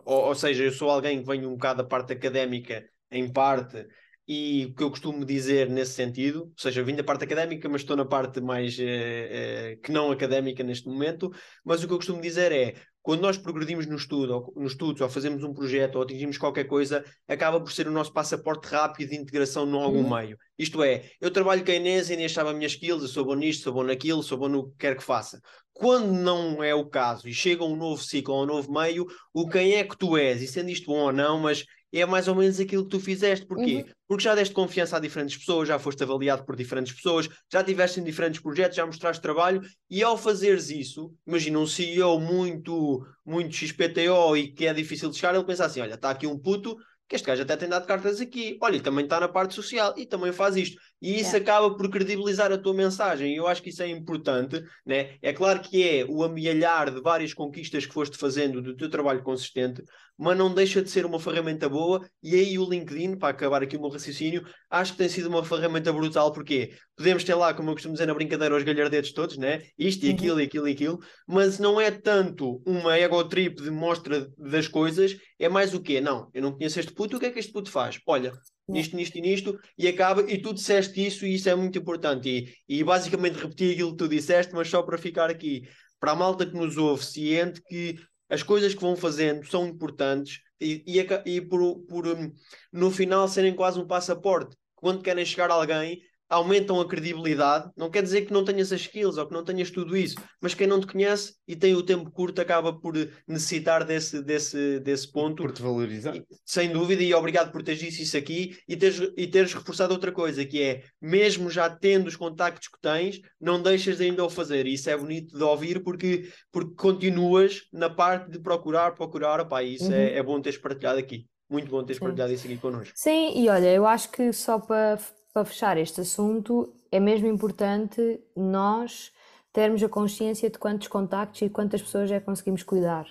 [0.04, 3.86] ou, ou seja, eu sou alguém que venho um bocado da parte académica, em parte,
[4.26, 7.82] e o que eu costumo dizer nesse sentido, ou seja, vim da parte académica, mas
[7.82, 11.30] estou na parte mais eh, eh, que não académica neste momento,
[11.64, 12.74] mas o que eu costumo dizer é,
[13.04, 16.64] quando nós progredimos no estudo, ou, nos estudos, ou fazemos um projeto, ou atingimos qualquer
[16.64, 20.16] coisa, acaba por ser o nosso passaporte rápido de integração num algum Uhum.
[20.16, 20.38] meio.
[20.58, 23.26] Isto é, eu trabalho com a Inês, a Inês sabe as minhas skills, eu sou
[23.26, 25.38] bom nisto, sou bom naquilo, sou bom no que quer que faça.
[25.72, 29.74] Quando não é o caso e chega um novo ciclo, um novo meio, o quem
[29.74, 31.64] é que tu és, e sendo isto bom ou não, mas
[32.00, 33.46] é mais ou menos aquilo que tu fizeste.
[33.46, 33.76] Porquê?
[33.76, 33.84] Uhum.
[34.08, 38.00] Porque já deste confiança a diferentes pessoas, já foste avaliado por diferentes pessoas, já estiveste
[38.00, 43.54] em diferentes projetos, já mostraste trabalho, e ao fazeres isso, imagina um CEO muito, muito
[43.54, 46.76] XPTO e que é difícil de chegar, ele pensa assim: olha, está aqui um puto
[47.06, 50.06] que este gajo até tem dado cartas aqui, olha, também está na parte social e
[50.06, 50.80] também faz isto.
[51.02, 51.38] E isso Yeah.
[51.38, 55.16] acaba por credibilizar a tua mensagem, e eu acho que isso é importante, né?
[55.20, 59.22] É claro que é o amealhar de várias conquistas que foste fazendo do teu trabalho
[59.22, 59.84] consistente,
[60.18, 63.76] mas não deixa de ser uma ferramenta boa, e aí o LinkedIn, para acabar aqui
[63.76, 67.70] o meu raciocínio, acho que tem sido uma ferramenta brutal, porque podemos ter lá, como
[67.70, 69.62] eu costumo dizer na brincadeira, os galhardetes todos, né?
[69.78, 70.14] Isto e Uhum.
[70.14, 74.68] aquilo e aquilo e aquilo, mas não é tanto uma ego trip de mostra das
[74.68, 76.00] coisas, é mais o quê?
[76.00, 77.98] Não, eu não conheço este puto, o que é que este puto faz?
[78.06, 78.32] Olha,
[78.68, 82.28] nisto, nisto e nisto, e acaba, e tu disseste isso, e isso é muito importante,
[82.28, 85.62] e, e basicamente repeti aquilo que tu disseste, mas só para ficar aqui,
[86.00, 87.96] para a malta que nos ouve, ciente que
[88.28, 90.98] as coisas que vão fazendo são importantes e, e,
[91.36, 92.32] e por, por, hum,
[92.72, 94.56] no final serem quase um passaporte.
[94.74, 97.70] Quando querem chegar a alguém, aumentam a credibilidade.
[97.76, 100.54] Não quer dizer que não tenhas as skills ou que não tenhas tudo isso, mas
[100.54, 102.94] quem não te conhece e tem o tempo curto acaba por
[103.28, 106.16] necessitar desse, desse, desse ponto Por te valorizar.
[106.16, 109.92] e- Sem dúvida, e obrigado por teres dito isso aqui e teres, e teres reforçado
[109.92, 114.24] outra coisa, que é, mesmo já tendo os contactos que tens, não deixas de ainda
[114.24, 114.66] o fazer.
[114.66, 119.62] E isso é bonito de ouvir porque, porque continuas na parte de procurar, procurar, opá,
[119.62, 121.26] isso é, é bom teres partilhado aqui.
[121.48, 122.04] Muito bom teres Sim.
[122.04, 122.92] partilhado isso aqui connosco.
[122.96, 124.98] Sim, e olha, eu acho que só para
[125.34, 129.12] para fechar este assunto, é mesmo importante nós
[129.52, 133.06] termos a consciência de quantos contactos e quantas pessoas é que conseguimos cuidar.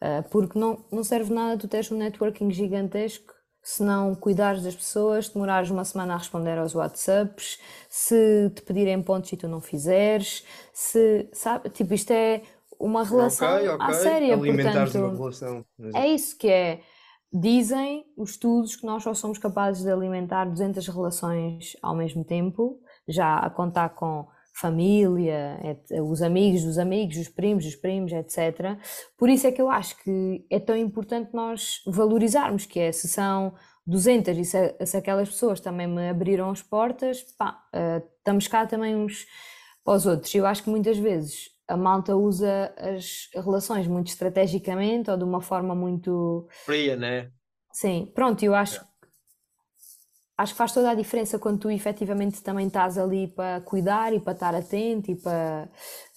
[0.00, 4.76] Ah, porque não, não serve nada tu teres um networking gigantesco se não cuidares das
[4.76, 7.58] pessoas, demorares uma semana a responder aos WhatsApps,
[7.88, 12.42] se te pedirem pontos e tu não fizeres, se, sabe, tipo, isto é
[12.78, 13.94] uma relação ok, à ok.
[13.94, 15.64] séria, Alimentares uma portanto, relação.
[15.94, 16.82] é isso que é.
[17.36, 22.78] Dizem os estudos que nós só somos capazes de alimentar 200 relações ao mesmo tempo,
[23.08, 25.58] já a contar com família,
[26.08, 28.78] os amigos dos amigos, os primos dos primos, etc.
[29.18, 33.08] Por isso é que eu acho que é tão importante nós valorizarmos, que é se
[33.08, 33.52] são
[33.84, 38.64] 200 e se, se aquelas pessoas também me abriram as portas, pá, eh, estamos cá
[38.64, 39.26] também uns
[39.84, 40.32] para os outros.
[40.32, 45.40] Eu acho que muitas vezes a malta usa as relações muito estrategicamente ou de uma
[45.40, 47.32] forma muito Fria, né?
[47.72, 48.80] Sim, pronto, eu acho,
[50.36, 54.20] acho que faz toda a diferença quando tu efetivamente também estás ali para cuidar e
[54.20, 55.68] para estar atento e para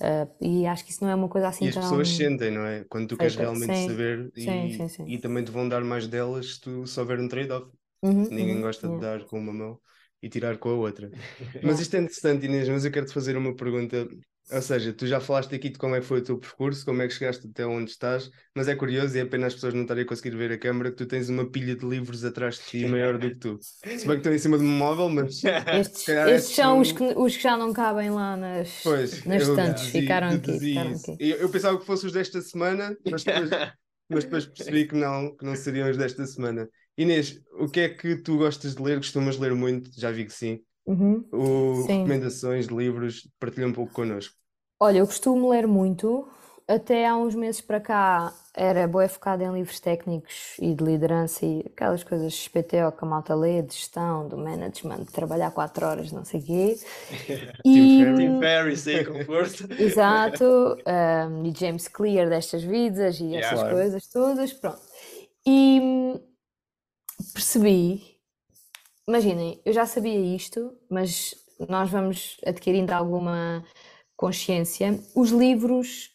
[0.02, 2.52] eh, e acho que isso não é uma coisa assim E as tão pessoas sentem,
[2.52, 2.84] não é?
[2.86, 6.08] Quando tu queres realmente Sim, saber e, sim, sim, e também te vão dar mais
[6.08, 7.72] delas se tu se houver um trade-off.
[8.02, 9.82] Uhum, Ninguém uhum, gosta de dar com uma mão
[10.22, 11.12] e tirar com a outra.
[11.62, 14.08] Mas isto é interessante, Inês, mas eu quero-te fazer uma pergunta.
[14.52, 17.02] Ou seja, tu já falaste aqui de como é que foi o teu percurso, como
[17.02, 19.82] é que chegaste até onde estás, mas é curioso e é pena as pessoas não
[19.82, 22.64] estarem a conseguir ver a câmara que tu tens uma pilha de livros atrás de
[22.66, 23.60] ti maior do que tu.
[23.96, 26.80] Se bem que estão em cima de um móvel, mas Estes, estes estes são são-
[26.80, 30.60] os que, os que já não cabem lá nas, Pois, nas eu estantes, ficaram aqui,
[30.60, 31.20] ficaram aqui.
[31.20, 33.52] Eu, eu pensava que fossem os desta semana, mas depois,
[34.10, 36.70] mas depois percebi que não, que não seriam os desta semana.
[36.98, 38.98] Inês, o que é que tu gostas de ler?
[38.98, 39.92] Costumas ler muito?
[40.00, 40.64] Já vi que sim.
[40.88, 41.26] Uhum.
[41.32, 41.94] O, Sim.
[41.94, 44.36] recomendações de livros, partilha um pouco connosco.
[44.80, 46.28] Olha, eu costumo ler muito,
[46.68, 51.46] até há uns meses para cá era boa focada em livros técnicos e de liderança
[51.46, 55.86] e aquelas coisas XPTO que a malta lê, de gestão, do management, de trabalhar quatro
[55.86, 56.80] horas, não sei o quê.
[57.66, 58.08] E.
[58.16, 59.68] Tim Ferriss aí com força.
[59.78, 60.44] exato,
[60.88, 63.50] um, e James Clear destas vidas e Yeah.
[63.50, 63.64] essas Claro.
[63.64, 64.82] coisas todas, pronto.
[65.46, 66.20] E hum,
[67.34, 68.17] percebi,
[69.08, 71.34] imaginem, eu já sabia isto, mas
[71.70, 73.64] nós vamos adquirindo alguma
[74.16, 75.00] consciência.
[75.16, 76.12] Os livros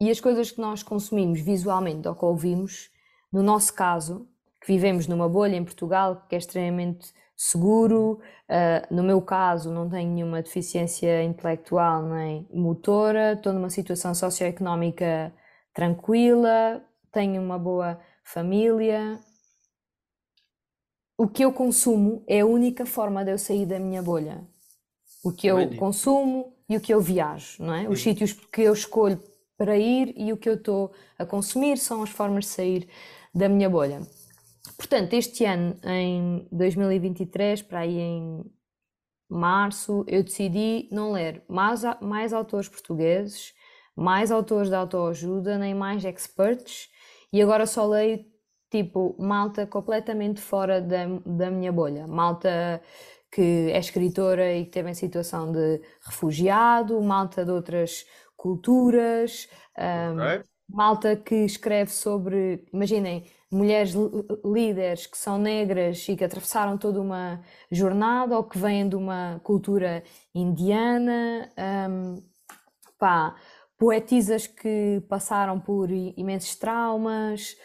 [0.00, 2.90] e as coisas que nós consumimos visualmente ou que ouvimos,
[3.32, 4.28] no nosso caso,
[4.60, 9.88] que vivemos numa bolha em Portugal, que é extremamente seguro, ah, no meu caso, não
[9.88, 15.32] tenho nenhuma deficiência intelectual nem motora, estou numa situação socioeconómica
[15.74, 19.18] tranquila, tenho uma boa família.
[21.16, 24.44] O que eu consumo é a única forma de eu sair da minha bolha.
[25.22, 27.88] O que eu consumo e o que eu viajo, não é?
[27.88, 29.22] Os sítios que eu escolho
[29.56, 32.88] para ir e o que eu estou a consumir são as formas de sair
[33.32, 34.00] da minha bolha.
[34.76, 38.44] Portanto, este ano, em 2023, para aí em
[39.30, 43.54] março, eu decidi não ler mais, mais autores portugueses,
[43.96, 46.88] mais autores de autoajuda, nem mais experts,
[47.32, 48.24] e agora só leio
[48.82, 52.06] tipo malta completamente fora da, da minha bolha.
[52.06, 52.82] Malta
[53.30, 58.04] que é escritora e que teve em situação de refugiado, malta de outras
[58.36, 60.44] culturas, ahm, Ok?
[60.68, 63.94] malta que escreve sobre, imaginem, mulheres
[64.44, 69.40] líderes que são negras e que atravessaram toda uma jornada ou que vêm de uma
[69.44, 70.02] cultura
[70.34, 71.50] indiana,
[71.90, 72.22] hum,
[72.98, 73.36] pá,
[73.78, 77.56] poetisas que passaram por imensos traumas.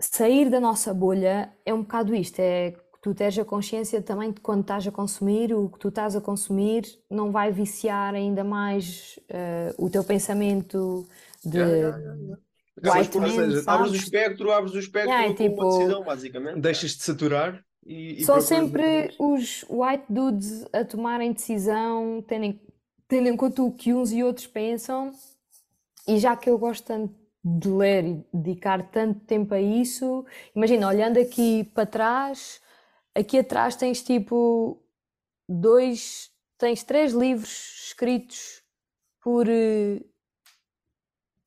[0.00, 4.30] Sair da nossa bolha é um bocado isto, é que tu tens a consciência também
[4.30, 8.44] de quando estás a consumir, o que tu estás a consumir não vai viciar ainda
[8.44, 11.06] mais eh, o teu pensamento
[11.44, 15.36] de Yeah, yeah, yeah, white man, seja, abres o espectro, abres o espectro Yeah, é
[15.36, 16.60] com uma tipo- decisão, basicamente.
[16.60, 22.44] Deixas de saturar e, e São procuras sempre os white dudes a tomarem decisão, tendo
[22.44, 22.60] em,
[23.08, 25.12] tendo em conta o que uns e outros pensam,
[26.06, 30.88] e já que eu gosto tanto de ler e dedicar tanto tempo a isso, imagina,
[30.88, 32.60] olhando aqui para trás,
[33.14, 34.82] aqui atrás tens tipo
[35.48, 38.62] dois, tens três livros escritos
[39.22, 40.00] por eh,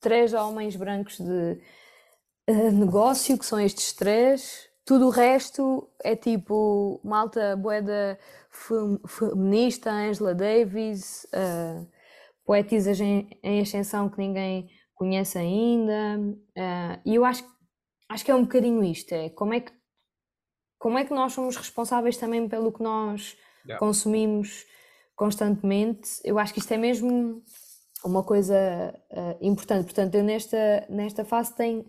[0.00, 1.60] três homens brancos de
[2.46, 4.68] eh, negócio, que são estes três.
[4.84, 8.18] Tudo o resto é tipo malta boeda
[8.50, 11.86] fem- feminista, Angela Davis, eh,
[12.44, 14.68] poetisas em, em ascensão que ninguém
[15.02, 16.00] conhece ainda.
[16.54, 17.44] eh, e eu acho,
[18.08, 19.72] acho que é um bocadinho isto, é como é que,
[20.78, 23.78] como é que nós somos responsáveis também pelo que nós Yeah.
[23.78, 24.64] consumimos
[25.14, 26.08] constantemente.
[26.24, 27.42] Eu acho que isto é mesmo
[28.04, 28.56] uma coisa
[29.10, 29.84] eh, importante.
[29.84, 31.84] Portanto, eu nesta, nesta fase tenho,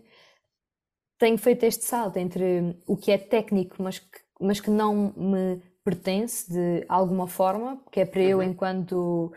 [1.18, 5.60] tenho feito este salto entre o que é técnico, mas que, mas que não me
[5.84, 8.50] pertence de alguma forma, que é para eu, Uhum.
[8.50, 9.32] enquanto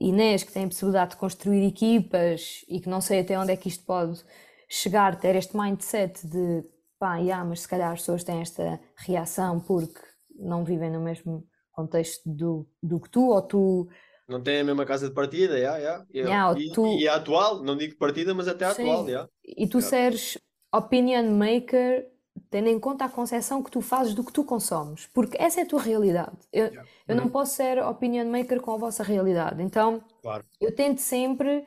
[0.00, 3.56] Inês, que tem a possibilidade de construir equipas e que não sei até onde é
[3.56, 4.22] que isto pode
[4.68, 6.64] chegar, ter este mindset de
[6.98, 10.00] pá, yeah, mas se calhar as pessoas têm esta reação porque
[10.38, 13.88] não vivem no mesmo contexto do, do que tu, ou tu
[14.28, 16.06] Não tem a mesma casa de partida, yeah, yeah.
[16.12, 18.82] E, Yeah, e, tu- e é atual, não digo partida, mas até Sim.
[18.82, 19.28] atual, yeah.
[19.44, 19.88] e tu Yeah.
[19.88, 20.38] seres
[20.74, 22.06] opinion maker
[22.50, 25.64] tendo em conta a concepção que tu fazes do que tu consomes, porque essa é
[25.64, 26.36] a tua realidade.
[26.52, 26.90] Eu, Yeah.
[27.08, 27.30] eu não Uhum.
[27.30, 29.62] posso ser opinion maker com a vossa realidade.
[29.62, 30.44] Então, Claro.
[30.60, 31.64] eu tento sempre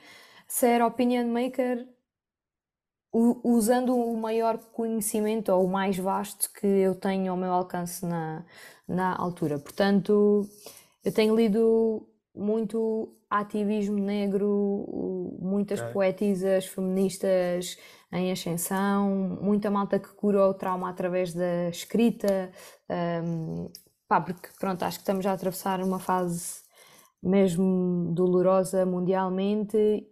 [0.47, 1.87] ser opinion maker
[3.13, 8.45] usando o maior conhecimento ou o mais vasto que eu tenho ao meu alcance na,
[8.87, 9.59] na altura.
[9.59, 10.47] Portanto,
[11.03, 15.93] eu tenho lido muito ativismo negro, muitas Ok.
[15.93, 17.77] poetisas feministas
[18.11, 22.51] em ascensão, muita malta que curou o trauma através da escrita.
[23.23, 23.69] hum,
[24.07, 26.61] pá, porque pronto, acho que estamos a atravessar uma fase
[27.23, 30.05] mesmo dolorosa mundialmente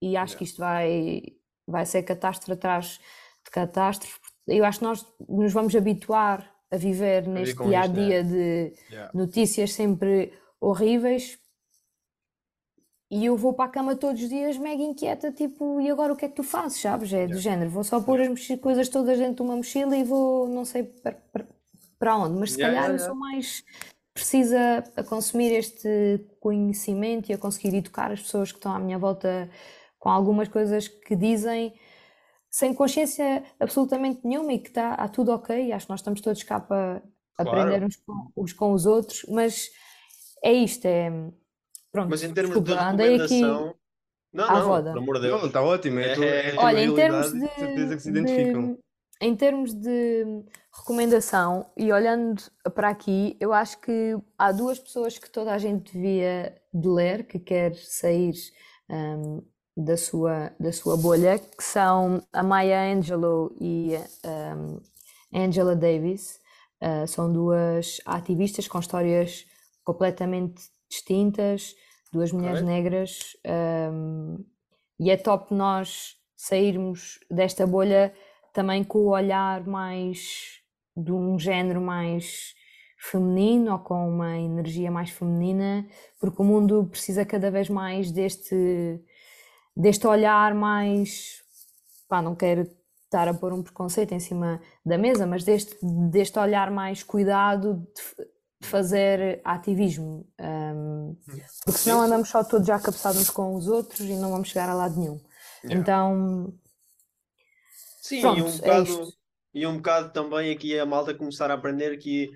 [0.00, 1.22] e acho que isto vai,
[1.66, 3.00] vai ser catástrofe atrás
[3.44, 4.18] de catástrofe.
[4.46, 7.94] Eu acho que nós nos vamos habituar a viver neste dia a né?
[7.94, 9.10] dia de Yeah.
[9.14, 11.38] notícias sempre horríveis
[13.14, 16.16] e eu vou para a cama todos os dias mega inquieta, tipo, e agora o
[16.16, 17.12] que é que tu fazes, sabes?
[17.12, 17.40] É do Yeah.
[17.40, 20.64] género, vou só pôr as mochi- coisas todas dentro de uma mochila e vou não
[20.64, 21.46] sei para, para,
[21.98, 23.64] para onde, mas se Yeah, calhar yeah, eu sou mais
[24.12, 25.88] precisa a consumir este
[26.40, 29.50] conhecimento e a conseguir educar as pessoas que estão à minha volta
[29.98, 31.74] com algumas coisas que dizem
[32.50, 35.72] sem consciência absolutamente nenhuma e que está tá tudo ok.
[35.72, 37.02] Acho que nós estamos todos cá para
[37.42, 37.78] Claro.
[37.78, 39.70] aprender uns com, uns com os outros, mas
[40.42, 41.10] é isto, é
[41.94, 42.10] pronto.
[42.10, 43.74] Mas em termos de andei aqui recomendação.
[44.32, 44.90] Não, à não, roda.
[44.90, 45.46] pelo amor de Não, Deus.
[45.46, 46.00] está ótimo.
[46.00, 48.78] É tua, é a tua Olha, em termos de, de certeza que se de- identificam.
[49.20, 50.24] em termos de
[50.76, 52.42] recomendação e olhando
[52.74, 57.28] para aqui, eu acho que há duas pessoas que toda a gente devia de ler,
[57.28, 58.34] que quer sair
[58.90, 59.40] hum,
[59.76, 63.92] da sua, da sua bolha, que são a Maya Angelou e
[64.26, 64.80] hum,
[65.32, 66.42] Angela Davis.
[66.82, 69.46] Uh, são duas ativistas com histórias
[69.84, 71.74] completamente distintas,
[72.14, 72.72] duas mulheres Ok.
[72.72, 73.36] negras,
[73.92, 74.44] hum,
[75.00, 78.14] e é top nós sairmos desta bolha
[78.52, 80.60] também com o olhar mais
[80.96, 82.54] de um género mais
[82.96, 85.84] feminino ou com uma energia mais feminina,
[86.20, 89.00] porque o mundo precisa cada vez mais deste,
[89.76, 91.42] deste olhar mais,
[92.08, 92.62] pá, não quero
[93.04, 95.76] estar a pôr um preconceito em cima da mesa, mas deste,
[96.10, 98.33] deste olhar mais cuidado de
[98.64, 101.16] fazer ativismo, hum,
[101.64, 104.68] porque senão andamos só todos já cabeçados uns com os outros e não vamos chegar
[104.68, 105.20] a lado nenhum.
[105.64, 105.80] Yeah.
[105.80, 106.54] Então,
[108.00, 109.18] Sim, Pronto, e um é bocado, isto.
[109.54, 112.30] e um bocado também aqui a malta começar a aprender que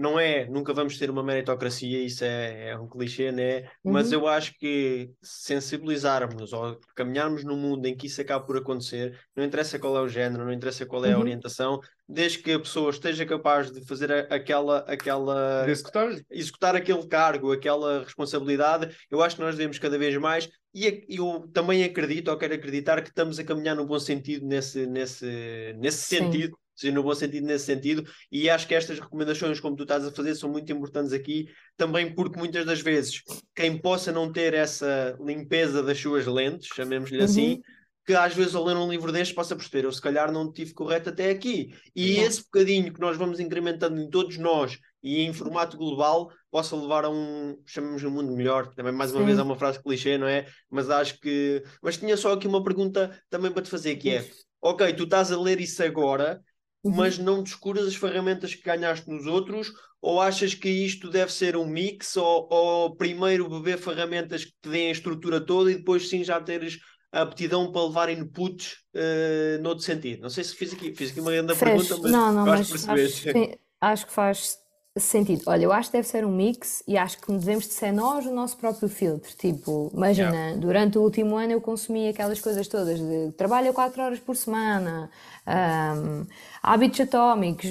[0.00, 3.68] não é, nunca vamos ter uma meritocracia, isso é, é um clichê, né?
[3.86, 4.18] Mas Uhum.
[4.20, 9.44] eu acho que sensibilizarmos ou caminharmos num mundo em que isso acaba por acontecer, não
[9.44, 11.20] interessa qual é o género, não interessa qual é a Uhum.
[11.20, 16.08] orientação, desde que a pessoa esteja capaz de fazer aquela, aquela De executar?
[16.30, 21.48] executar aquele cargo, aquela responsabilidade, eu acho que nós devemos cada vez mais, e eu
[21.52, 25.98] também acredito, ou quero acreditar, que estamos a caminhar no bom sentido nesse, nesse, nesse
[25.98, 26.16] Sim.
[26.18, 30.04] sentido, seja no bom sentido nesse sentido, e acho que estas recomendações, como tu estás
[30.06, 33.22] a fazer, são muito importantes aqui, também porque muitas das vezes
[33.54, 37.60] quem possa não ter essa limpeza das suas lentes, chamemos-lhe assim, Uhum.
[38.06, 40.72] que às vezes ao ler um livro destes possa perceber, eu se calhar não tive
[40.74, 41.72] correto até aqui.
[41.94, 42.28] E Yeah.
[42.28, 47.04] esse bocadinho que nós vamos incrementando em todos nós e em formato global possa levar
[47.04, 48.74] a um, chamemos um mundo melhor.
[48.74, 49.26] Também mais uma Sim.
[49.26, 50.46] vez é uma frase clichê, não é?
[50.68, 51.62] Mas acho que.
[51.82, 54.28] Mas tinha só aqui uma pergunta também para te fazer, que é:
[54.60, 56.42] ok, tu estás a ler isso agora,
[56.82, 56.94] Uhum.
[56.96, 59.72] mas não descuras as ferramentas que ganhaste nos outros?
[60.00, 62.16] Ou achas que isto deve ser um mix?
[62.16, 66.40] Ou, ou primeiro beber ferramentas que te deem a estrutura toda e depois sim já
[66.40, 66.78] teres
[67.12, 70.22] a aptidão para levar inputs uh, noutro sentido?
[70.22, 71.88] Não sei se fiz aqui, fiz aqui uma grande Fez.
[71.88, 74.59] pergunta, mas Não, não, mas que acho, sim, acho que faz
[74.98, 75.42] sentido.
[75.46, 78.26] Olha, eu acho que deve ser um mix e acho que devemos de ser nós
[78.26, 79.30] o nosso próprio filtro.
[79.36, 84.18] Tipo, imagina, durante o último ano eu consumi aquelas coisas todas de trabalho 4 horas
[84.18, 85.10] por semana,
[85.46, 86.26] ahm,
[86.62, 87.66] hábitos atómicos,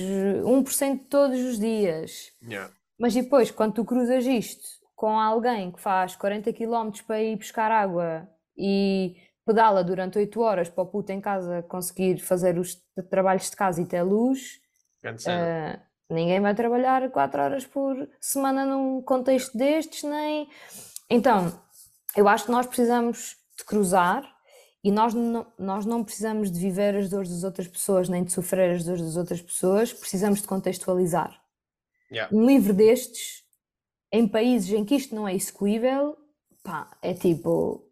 [0.46, 2.32] 1% todos os dias.
[2.42, 2.72] Yeah.
[2.98, 7.72] Mas depois, quando tu cruzas isto com alguém que faz 40 km para ir buscar
[7.72, 9.16] água e
[9.46, 13.82] pedala durante 8 horas para o puto em casa conseguir fazer os trabalhos de casa
[13.82, 14.60] e ter luz,
[15.02, 15.89] Grande cena.
[16.10, 20.50] Ninguém vai trabalhar 4 horas por semana num contexto destes, nem.
[21.10, 21.52] Então,
[22.16, 24.24] eu acho que nós precisamos de cruzar
[24.84, 28.32] e nós não, nós não precisamos de viver as dores das outras pessoas, nem de
[28.32, 31.40] sofrer as dores das outras pessoas, precisamos de contextualizar
[32.12, 32.36] Yeah.
[32.36, 33.44] um livro destes,
[34.12, 36.18] em países em que isto não é execuível,
[36.64, 37.86] pá, é tipo,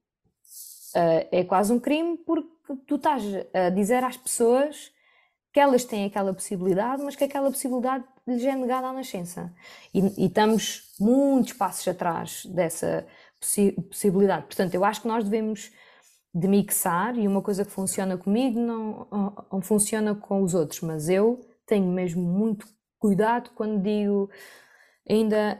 [0.95, 2.49] eh, é quase um crime porque
[2.87, 3.21] tu estás
[3.53, 4.91] a dizer às pessoas
[5.57, 9.51] que elas têm aquela possibilidade, mas que aquela possibilidade lhes é negada à nascença.
[9.91, 13.07] E, e estamos muitos passos atrás dessa
[13.39, 14.45] possi- possibilidade.
[14.45, 15.71] Portanto, eu acho que nós devemos
[16.31, 19.07] de mixar e uma coisa que funciona comigo não,
[19.51, 22.67] não funciona com os outros, mas eu tenho mesmo muito
[22.99, 24.29] cuidado quando digo,
[25.09, 25.59] ainda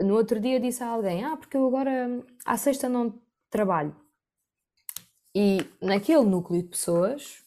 [0.00, 3.14] no outro dia disse a alguém, ah, porque eu agora à sexta não
[3.50, 3.94] trabalho.
[5.32, 7.45] E naquele núcleo de pessoas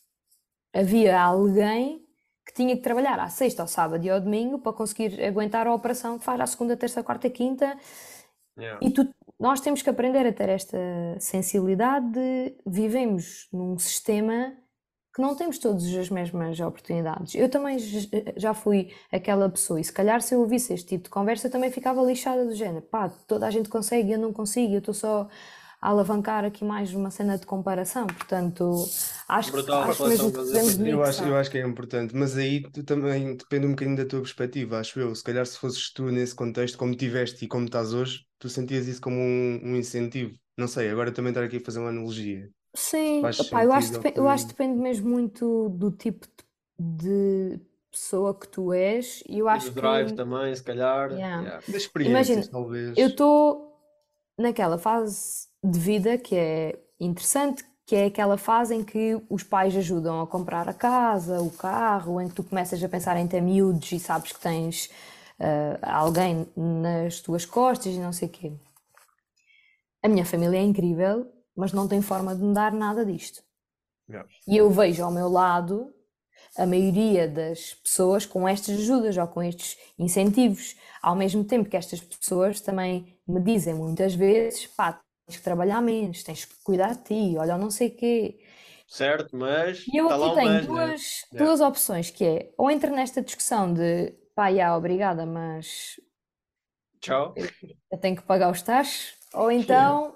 [0.74, 2.06] havia alguém
[2.46, 5.74] que tinha que trabalhar à sexta, ao sábado e ao domingo para conseguir aguentar a
[5.74, 7.78] operação que faz à segunda, terça, quarta, quinta.
[8.58, 8.80] Yeah.
[8.82, 9.08] E tu,
[9.40, 10.78] nós temos que aprender a ter esta
[11.20, 14.54] sensibilidade de vivemos num sistema
[15.14, 17.36] que não temos todas as mesmas oportunidades.
[17.36, 17.78] Eu também
[18.38, 21.52] já fui aquela pessoa, e se calhar se eu ouvisse este tipo de conversa, eu
[21.52, 24.94] também ficava lixada do género, pá, toda a gente consegue, eu não consigo, eu estou
[24.94, 25.28] só
[25.82, 28.86] alavancar aqui mais uma cena de comparação, portanto,
[29.28, 32.38] acho, Brutal, acho a mesmo que de Eu acho, eu acho que é importante, mas
[32.38, 35.16] aí tu também depende um bocadinho da tua perspectiva, acho eu.
[35.16, 38.88] Se calhar se fosses tu nesse contexto, como tiveste e como estás hoje, tu sentias
[38.88, 40.34] isso como um, um incentivo.
[40.58, 42.50] Não sei, agora também estar aqui a fazer uma analogia.
[42.76, 46.28] Sim, opá, eu acho, que eu acho que depende mesmo muito do tipo
[46.78, 47.60] de
[47.92, 51.12] pessoa que tu és e eu E acho do drive que, também, se calhar.
[51.12, 51.42] Yeah.
[51.42, 51.64] Yeah.
[51.68, 52.98] Das experiências, Imagina, talvez.
[52.98, 53.76] eu estou
[54.38, 59.76] naquela fase de vida que é interessante, que é aquela fase em que os pais
[59.76, 63.42] ajudam a comprar a casa, o carro, em que tu começas a pensar em ter
[63.42, 64.90] miúdos e sabes que tens
[65.40, 68.54] ah, alguém nas tuas costas e não sei o quê.
[70.04, 73.42] A minha família é incrível, mas não tem forma de me dar nada disto.
[74.10, 74.28] Yeah.
[74.48, 75.94] E eu vejo ao meu lado
[76.58, 81.78] a maioria das pessoas com estas ajudas ou com estes incentivos, ao mesmo tempo que
[81.78, 85.00] estas pessoas também me dizem muitas vezes, pá,
[85.38, 88.40] que trabalhar menos, tens que cuidar de ti, olha, não sei o quê.
[88.88, 90.94] Certo, mas E eu lá aqui tenho mas, né?
[90.94, 91.46] duas, Yeah.
[91.46, 96.00] duas opções, que é, ou entro nesta discussão de, pá, já, obrigada, mas
[97.02, 97.36] Tchau.
[97.92, 100.16] eu tenho que pagar os taxos, ou então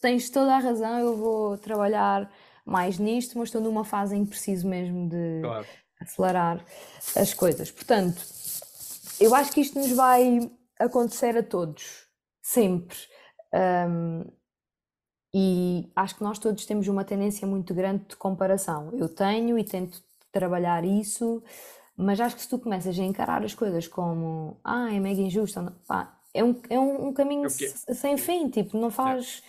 [0.00, 2.30] tens toda a razão, eu vou trabalhar
[2.64, 5.66] mais nisto, mas estou numa fase em que preciso mesmo de Claro.
[6.00, 6.64] acelerar
[7.16, 7.70] as coisas.
[7.70, 8.20] Portanto,
[9.20, 12.06] eu acho que isto nos vai acontecer a todos,
[12.42, 12.96] sempre.
[13.54, 14.24] Um,
[15.32, 18.90] e acho que nós todos temos uma tendência muito grande de comparação.
[18.96, 21.42] Eu tenho e tento trabalhar isso,
[21.96, 25.60] mas acho que se tu começas a encarar as coisas como ah, é mega injusto,
[25.86, 27.66] pá, é um, é um, um caminho É o quê?
[27.68, 29.42] se- sem fim, tipo, não faz.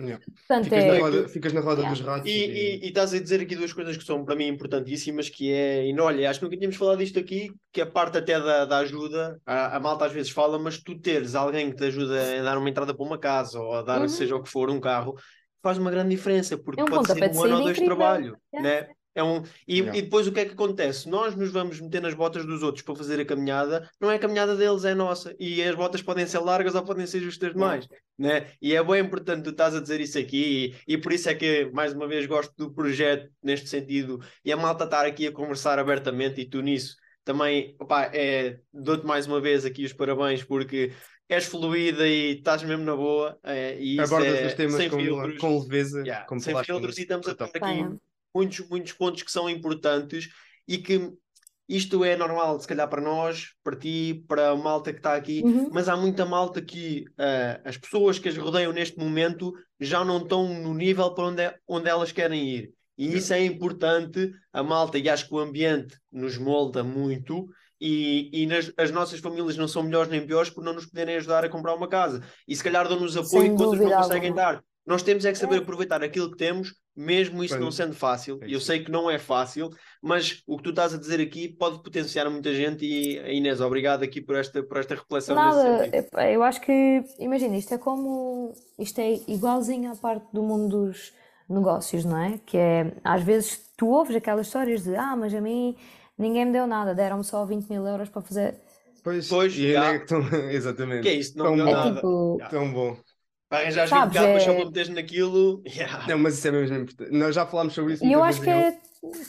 [0.00, 0.24] Yeah.
[0.46, 1.00] Portanto, Ficas, na é.
[1.00, 1.96] roda, ficas na roda Yeah.
[1.98, 4.46] dos ratos E, e, e estás a dizer aqui duas coisas que são para mim
[4.46, 7.86] importantíssimas, que é, e não, olha, acho que nunca tínhamos falado disto aqui, que a
[7.86, 11.70] parte até da, da ajuda, a, a malta às vezes fala, mas tu teres alguém
[11.70, 14.08] que te ajuda a dar uma entrada para uma casa ou a dar Uhum.
[14.08, 15.16] seja o que for um carro,
[15.62, 18.36] faz uma grande diferença, porque É um pode ser um ano ou dois de trabalho,
[18.54, 18.86] Yeah.
[18.86, 18.88] né?
[19.18, 19.98] É um, e, Yeah.
[19.98, 21.08] e depois o que é que acontece?
[21.08, 24.18] Nós nos vamos meter nas botas dos outros para fazer a caminhada, não é a
[24.18, 25.34] caminhada deles, é nossa.
[25.40, 27.88] E as botas podem ser largas ou podem ser justas demais.
[28.16, 28.46] Né?
[28.62, 31.34] E é bem importante tu estás a dizer isso aqui, e, e por isso é
[31.34, 35.32] que, mais uma vez, gosto do projeto neste sentido, e a malta estar aqui a
[35.32, 40.44] conversar abertamente, e tu nisso também, opá, é, dou-te mais uma vez aqui os parabéns,
[40.44, 40.92] porque
[41.28, 44.88] és fluida e estás mesmo na boa, é, e isso Abordas é os temas sem
[44.88, 45.38] com, filtros.
[45.38, 47.98] com leveza, Yeah, como sem filtros com- e estamos a tocar aqui
[48.38, 50.28] muitos, muitos pontos que são importantes
[50.66, 51.12] e que
[51.68, 55.42] isto é normal, se calhar para nós, para ti, para a malta que está aqui,
[55.44, 55.68] Uhum.
[55.70, 60.18] mas há muita malta que ah, as pessoas que as rodeiam neste momento já não
[60.18, 62.72] estão no nível para onde, é- onde elas querem ir.
[62.96, 67.46] E isso é importante, a malta, e acho que o ambiente nos molda muito.
[67.80, 71.14] E, e nas, as nossas famílias não são melhores nem piores por não nos poderem
[71.16, 72.24] ajudar a comprar uma casa.
[72.48, 74.52] E se calhar dão-nos apoio que outros não conseguem alguma.
[74.54, 74.64] dar.
[74.84, 75.58] Nós temos é que saber É.
[75.58, 78.40] aproveitar aquilo que temos, mesmo isso não sendo fácil.
[78.42, 79.70] É Eu sei que não é fácil,
[80.02, 82.84] mas o que tu estás a dizer aqui pode potenciar muita gente.
[82.84, 87.56] E Inês, obrigado aqui por esta, por esta reflexão Nada, epá, eu acho que, imagina,
[87.56, 91.12] isto é como, isto é igualzinho à parte do mundo dos
[91.48, 92.38] negócios, não é?
[92.44, 95.76] Que é, às vezes tu ouves aquelas histórias de, ah, mas a mim
[96.18, 98.56] ninguém me deu nada, deram-me só 20 mil euros para fazer.
[99.04, 100.20] Pois, Pois, e é que tão...
[100.50, 101.02] Exatamente.
[101.02, 101.38] Que é isso?
[101.38, 101.70] Não Tão me deu bom.
[101.70, 101.94] É nada.
[101.94, 102.48] tipo, Já.
[102.48, 102.96] Tão bom.
[103.48, 105.62] Para arranjar 20 Sabes, capas só é- para meteres naquilo.
[105.66, 106.06] Yeah.
[106.08, 107.10] Não, mas isso é mesmo importante.
[107.12, 108.78] Nós já falámos sobre isso E eu acho que é,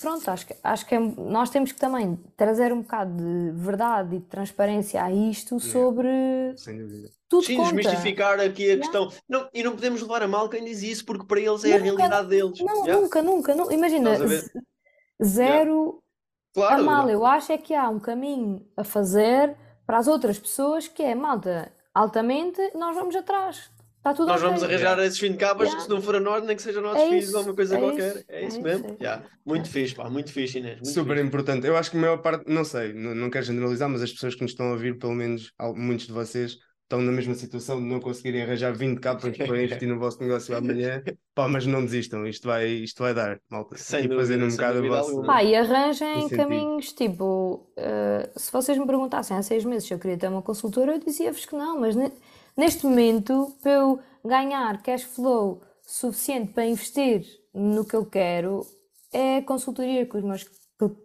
[0.02, 4.16] pronto, acho que, acho que é- nós temos que também trazer um bocado de verdade
[4.18, 6.10] e de transparência a isto sobre
[6.58, 7.10] Sem dúvida.
[7.30, 7.76] tudo Sim, conta.
[7.76, 8.82] desmistificar aqui a Yeah.
[8.82, 9.10] questão.
[9.30, 11.80] Não, e não podemos levar a mal quem diz isso, porque para eles é a
[11.80, 12.60] Nunca, realidade deles.
[12.60, 13.02] Não, Yeah.
[13.02, 16.04] nunca, nunca, nu- imagina, a zero
[16.58, 17.10] a Claro, mal.
[17.10, 19.56] Eu acho é que há um caminho a fazer
[19.86, 23.70] para as outras pessoas que é, malta, altamente, nós vamos atrás.
[24.00, 25.76] Está tudo Nós vamos arranjar esses 20 capas Yeah.
[25.78, 27.76] que se não for a nós, nem que seja nossos É filhos ou uma coisa
[27.76, 28.16] é qualquer.
[28.16, 28.86] isso, É é isso mesmo?
[28.86, 28.98] é isso.
[29.04, 29.26] Yeah.
[29.46, 30.76] Muito fixe, pá, muito fixe, Inês.
[30.76, 31.28] Muito Super fixe.
[31.28, 31.68] importante.
[31.68, 34.36] Eu acho que a maior parte, não sei, não, não quero generalizar, mas as pessoas
[34.36, 37.86] que nos estão a ouvir, pelo menos muitos de vocês, estão na mesma situação de
[37.86, 41.04] não conseguirem arranjar 20 capas para investir no vosso negócio amanhã,
[41.36, 43.78] pá, mas não desistam, isto vai, isto vai dar, malta.
[43.78, 45.10] Sem e dúvida, fazendo um bocado a vossa.
[45.12, 45.28] alguma.
[45.28, 46.42] Pá, e arranjem incentivo.
[46.42, 50.42] caminhos, tipo, eh, se vocês me perguntassem há seis meses se eu queria ter uma
[50.42, 52.12] consultora, eu dizia-vos que não, mas ne-
[52.60, 58.62] neste momento, para eu ganhar cash flow suficiente para investir no que eu quero,
[59.12, 60.44] é a consultoria que os meus
[60.80, 60.96] cl-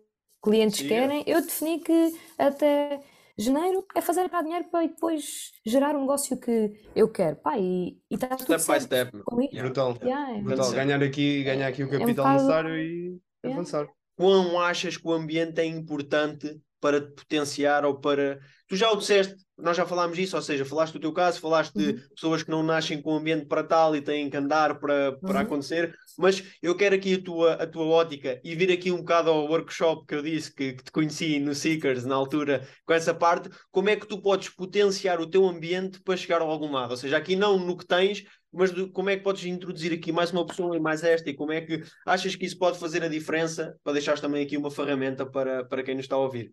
[0.42, 0.88] clientes Sim, é.
[0.88, 1.24] querem.
[1.26, 3.00] Eu defini que até
[3.38, 7.36] janeiro é fazer cá dinheiro para depois gerar um negócio que eu quero.
[7.36, 9.22] Pá, e está tudo Step by step.
[9.24, 9.55] com isso.
[9.55, 9.62] Yeah.
[9.70, 10.40] Brutal, Yeah, é.
[10.42, 10.70] brutal.
[10.72, 13.61] Ganhar aqui, ganhar aqui o um capital bocado- necessário e Yeah.
[13.61, 13.88] avançar.
[14.16, 18.39] Quão achas que o ambiente é importante para te potenciar ou para.
[18.68, 21.74] Tu já o disseste, nós já falámos disso, ou seja, falaste do teu caso, falaste
[21.74, 22.09] de Uhum.
[22.14, 25.41] pessoas que não nascem com o ambiente para tal e têm que andar para, para
[25.41, 25.47] Uhum.
[25.47, 29.30] acontecer, mas eu quero aqui a tua, a tua ótica e vir aqui um bocado
[29.30, 33.14] ao workshop que eu disse que, que te conheci no Seekers na altura, com essa
[33.14, 36.91] parte, como é que tu podes potenciar o teu ambiente para chegar a algum lado?
[36.93, 40.12] Ou seja, aqui não no que tens, mas do- como é que podes introduzir aqui
[40.12, 43.03] mais uma pessoa e mais esta, e como é que achas que isso pode fazer
[43.03, 46.53] a diferença para deixares também aqui uma ferramenta para, para quem nos está a ouvir?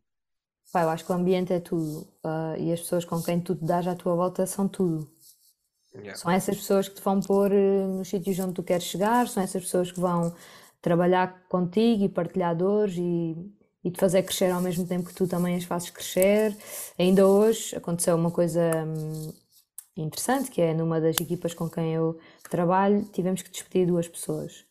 [0.72, 2.08] Pá, eu acho que o ambiente é tudo.
[2.24, 5.10] ah, e as pessoas com quem tu te dás à tua volta são tudo.
[6.16, 9.44] São essas pessoas que te vão pôr eh, nos sítios onde tu queres chegar, são
[9.44, 10.34] essas pessoas que vão
[10.82, 13.36] trabalhar contigo e partilhar dores e,
[13.84, 16.56] e te fazer crescer ao mesmo tempo que tu também as fazes crescer.
[16.98, 19.34] Ainda hoje aconteceu uma coisa hum,
[19.98, 24.66] interessante, que é numa das equipas com quem eu trabalho, tivemos que despedir duas pessoas.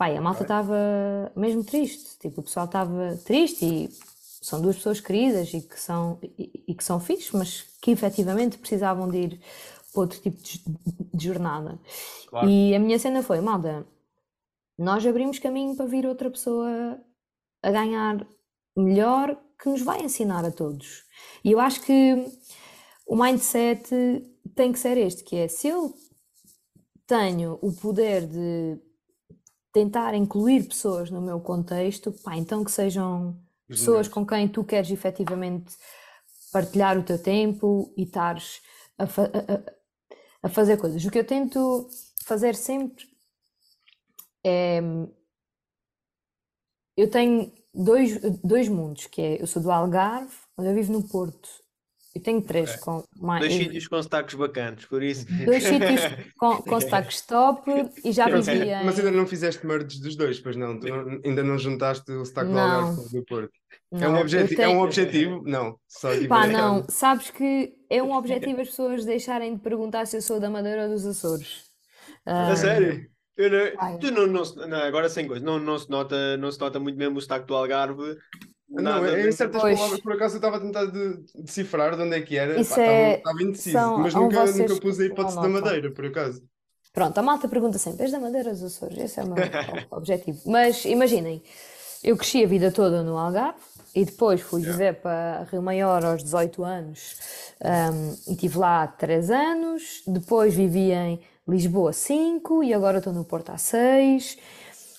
[0.00, 0.76] E a malta estava
[1.34, 3.90] mesmo triste, tipo, o pessoal estava triste e
[4.44, 8.58] são duas pessoas queridas e que são, e, e que são fixes, mas que efetivamente
[8.58, 9.40] precisavam de ir
[9.90, 10.62] para outro tipo de,
[11.14, 11.80] de jornada.
[12.28, 12.50] Claro.
[12.50, 13.86] E a minha cena foi, malta,
[14.78, 17.00] nós abrimos caminho para vir outra pessoa
[17.62, 18.26] a ganhar
[18.76, 21.04] melhor que nos vai ensinar a todos.
[21.42, 22.30] E eu acho que
[23.06, 23.88] o mindset
[24.54, 25.94] tem que ser este, que é se eu
[27.06, 28.78] tenho o poder de
[29.72, 34.90] tentar incluir pessoas no meu contexto, pá, então que sejam pessoas com quem tu queres
[34.90, 35.74] efetivamente
[36.52, 38.60] partilhar o teu tempo e estares
[38.98, 41.04] a, fa- a- a fazer coisas.
[41.04, 41.88] O que eu tento
[42.26, 43.04] fazer sempre
[44.44, 44.80] é.
[46.96, 51.08] Eu tenho dois, dois mundos, que é eu sou do Algarve, onde eu vivo no
[51.08, 51.48] Porto.
[52.14, 52.80] Eu tenho três Ok.
[52.82, 55.26] com mais, Dois sítios com sotaques bacanas, por isso.
[55.44, 56.00] dois sítios
[56.38, 57.70] com, com sotaques top
[58.04, 58.84] e já Mas, vivi em.
[58.84, 60.78] mas ainda não fizeste merge dos dois, pois não?
[60.78, 60.86] Tu
[61.24, 62.60] ainda não juntaste o sotaque do Não.
[62.62, 63.52] Algarve com o do Porto.
[63.92, 65.42] é, Não, um eu objeti é um tenho- objetivo?
[65.44, 65.76] Não.
[65.88, 70.22] Só Pá, não, sabes que é um objetivo as pessoas deixarem de perguntar se eu
[70.22, 71.64] sou da Madeira ou dos Açores.
[72.24, 73.06] A Ah, sério?
[73.36, 73.98] Eu não- Ai.
[73.98, 76.78] tu não, não, se- não, agora sem coisa, não, não, se nota, não se nota
[76.78, 78.16] muito mesmo o sotaque do Algarve.
[78.68, 79.76] Não, nada é, de- em certas Pois.
[79.78, 82.58] palavras, por acaso eu estava a tentar de- decifrar de onde é que era.
[82.60, 85.48] Isso Pá, é- Estava, indeciso, são- mas nunca, vocês nunca pus a hipótese não da.
[85.48, 86.42] Madeira, por acaso.
[86.92, 88.98] Pronto, a malta pergunta sempre: és da Madeira ou dos Açores?
[88.98, 89.36] Esse é o meu
[89.90, 90.40] objetivo.
[90.46, 91.42] Mas imaginem,
[92.02, 93.58] eu cresci a vida toda no Algarve
[93.94, 97.16] e depois fui viver para Rio Maior aos 18 anos
[97.62, 100.02] ahm, e estive lá 3 anos.
[100.06, 104.36] Depois vivi em Lisboa 5 e agora estou no Porto há 6.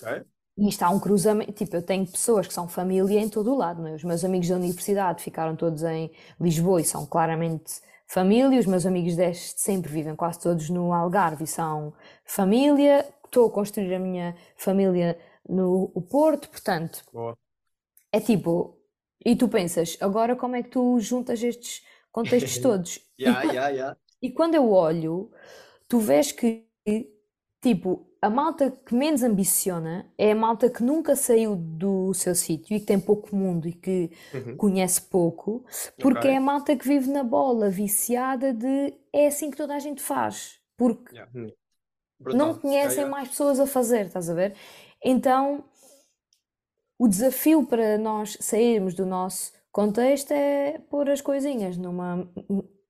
[0.02, 0.22] Ok.
[0.56, 3.56] E isto há um cruzamento, tipo, eu tenho pessoas que são família em todo o
[3.56, 3.94] lado, não é?
[3.94, 7.74] Os meus amigos da universidade ficaram todos em Lisboa e são claramente
[8.06, 11.92] família, os meus amigos deste sempre vivem quase todos no Algarve e são
[12.24, 17.36] família, estou a construir a minha família no o Porto, portanto, Boa.
[18.12, 18.78] é tipo,
[19.24, 21.82] e tu pensas, agora como é que tu juntas estes
[22.12, 23.00] contextos todos?
[23.24, 23.96] E Ya, qua- ya, ya.
[24.22, 25.30] e quando eu olho,
[25.88, 26.66] tu vês que,
[27.74, 32.76] tipo, a malta que menos ambiciona é a malta que nunca saiu do seu sítio
[32.76, 34.56] e que tem pouco mundo e que Uhum.
[34.56, 35.64] conhece pouco,
[36.00, 36.30] porque Ok.
[36.30, 40.00] é a malta que vive na bola, viciada de é assim que toda a gente
[40.02, 41.28] faz, porque Ya.
[41.34, 41.50] Hum.
[42.20, 43.10] Não conhecem ya.
[43.10, 44.54] mais pessoas a fazer, estás a ver?
[45.04, 45.64] Então,
[46.98, 52.26] o desafio para nós sairmos do nosso contexto é pôr as coisinhas numa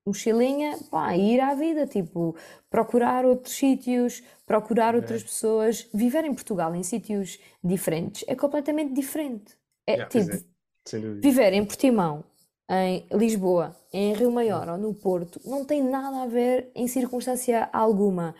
[0.07, 2.35] mochilinha, pá, ir à vida, tipo,
[2.69, 9.57] procurar outros sítios, procurar outras pessoas, viver em Portugal em sítios diferentes é completamente diferente.
[9.85, 10.97] É Yeah, tipo, é.
[11.21, 12.23] Viver em Portimão,
[12.69, 17.69] em Lisboa, em Rio Maior ou no Porto, não tem nada a ver em circunstância
[17.73, 18.33] alguma.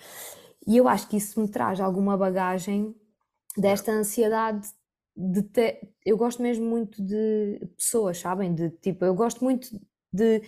[0.65, 2.95] E eu acho que isso me traz alguma bagagem
[3.57, 4.67] desta ansiedade
[5.15, 5.79] de ter.
[6.05, 8.53] Eu gosto mesmo muito de pessoas, sabem?
[8.53, 9.67] De tipo, eu gosto muito
[10.13, 10.41] de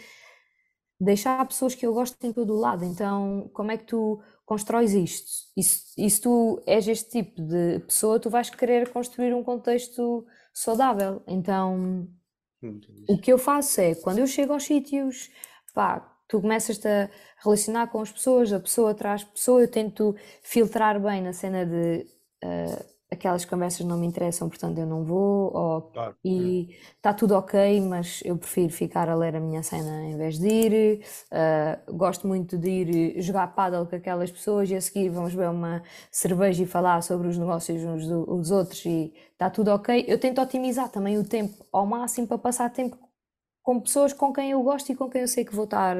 [1.00, 2.84] deixar pessoas que eu gosto em todo o lado.
[2.84, 5.30] Então, como é que tu constróis isto?
[5.56, 9.44] E se, e se tu és este tipo de pessoa, tu vais querer construir um
[9.44, 11.22] contexto saudável.
[11.28, 12.08] Então,
[13.08, 15.30] o que eu faço é, quando eu chego aos sítios,
[15.74, 21.02] pá, tu começas-te a relacionar com as pessoas, a pessoa traz pessoa, eu tento filtrar
[21.02, 22.06] bem na cena de
[22.44, 26.16] uh, aquelas conversas não me interessam, portanto eu não vou, ou, claro.
[26.24, 30.38] e está tudo ok, mas eu prefiro ficar a ler a minha cena em vez
[30.38, 31.02] de ir.
[31.32, 35.50] Uh, gosto muito de ir jogar paddle com aquelas pessoas e a seguir vamos beber
[35.50, 35.82] uma
[36.12, 40.06] cerveja e falar sobre os negócios uns dos outros e está tudo ok.
[40.08, 42.98] Eu tento otimizar também o tempo ao máximo para passar tempo
[43.64, 45.96] com pessoas com quem eu gosto e com quem eu sei que vou estar.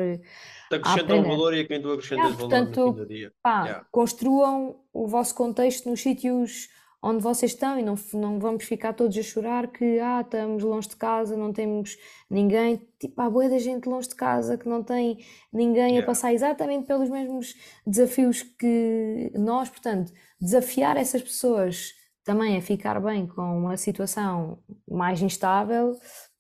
[0.70, 3.34] Te acrescentam valor e a quem tu acrescentas yeah, portanto, valor no fim do dia.
[3.42, 3.86] Pá, yeah.
[3.92, 6.70] construam o vosso contexto nos sítios
[7.02, 10.90] onde vocês estão e não, não vamos ficar todos a chorar que ah, estamos longe
[10.90, 11.98] de casa, não temos
[12.30, 12.82] ninguém.
[13.00, 15.18] Tipo, há boa da gente longe de casa que não tem
[15.52, 16.04] ninguém yeah.
[16.04, 17.56] a passar exatamente pelos mesmos
[17.88, 19.70] desafios que nós.
[19.70, 21.94] Portanto, desafiar essas pessoas
[22.24, 25.98] também a ficar bem com uma situação mais instável,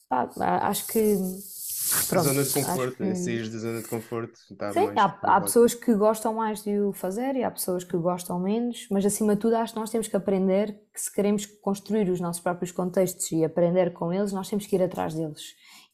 [0.09, 0.29] pá,
[0.63, 1.17] acho que
[2.07, 3.15] Pronto, zona de conforto, que...
[3.15, 4.39] sair da zona de conforto.
[4.57, 7.97] Tá Sim, há, há, pessoas que gostam mais de o fazer e há pessoas que
[7.97, 11.45] gostam menos, mas acima de tudo acho que nós temos que aprender que se queremos
[11.45, 15.41] construir os nossos próprios contextos e aprender com eles, nós temos que ir atrás deles.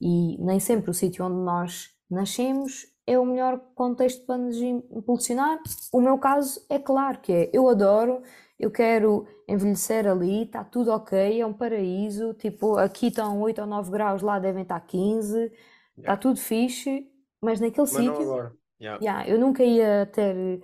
[0.02, 5.60] E nem sempre o sítio onde nós nascemos é o melhor contexto para nos impulsionar.
[5.92, 8.22] O meu caso é claro que é, eu adoro,
[8.60, 13.68] eu quero envelhecer ali, está tudo ok, é um paraíso, tipo, aqui estão 8 ou
[13.68, 15.52] 9 graus, lá devem estar 15,
[15.98, 16.22] Está yeah.
[16.22, 17.08] tudo fixe,
[17.42, 18.52] mas naquele sítio.
[18.80, 19.00] Yeah.
[19.02, 20.62] Yeah, eu nunca ia ter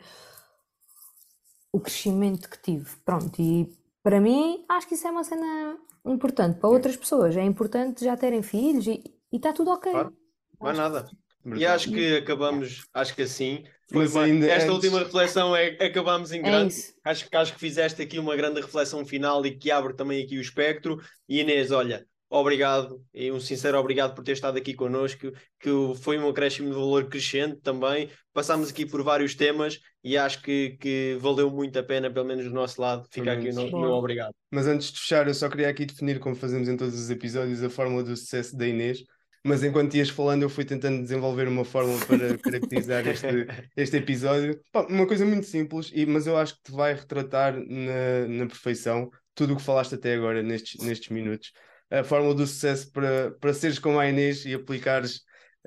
[1.71, 2.89] o crescimento que tive.
[3.05, 3.71] Pronto, e
[4.03, 6.59] para mim acho que isso é uma cena importante.
[6.59, 9.91] Para outras pessoas é importante já terem filhos e está tudo ok.
[9.91, 10.15] Claro.
[10.59, 11.09] Não é nada.
[11.45, 13.63] E acho que acabamos, acho que assim.
[13.91, 14.69] Foi uma, esta antes...
[14.69, 16.75] última reflexão é acabamos em é grande.
[17.03, 20.37] É acho, acho que fizeste aqui uma grande reflexão final e que abre também aqui
[20.37, 21.01] o espectro.
[21.27, 25.69] E Inês, olha, obrigado e um sincero obrigado por ter estado aqui connosco, que
[26.01, 28.09] foi um acréscimo de valor crescente também.
[28.33, 32.45] Passámos aqui por vários temas e acho que, que valeu muito a pena, pelo menos
[32.45, 34.33] do nosso lado, ficar aqui o meu obrigado.
[34.49, 37.61] Mas antes de fechar, eu só queria aqui definir, como fazemos em todos os episódios,
[37.61, 39.03] a fórmula do sucesso da Inês.
[39.43, 43.27] Mas enquanto ias falando, eu fui tentando desenvolver uma fórmula para caracterizar este,
[43.75, 44.57] este episódio.
[44.71, 48.45] Pá, uma coisa muito simples, e, mas eu acho que te vai retratar na, na
[48.45, 51.51] perfeição tudo o que falaste até agora nestes, nestes minutos
[51.91, 55.17] a fórmula do sucesso para, para seres como a Inês e aplicares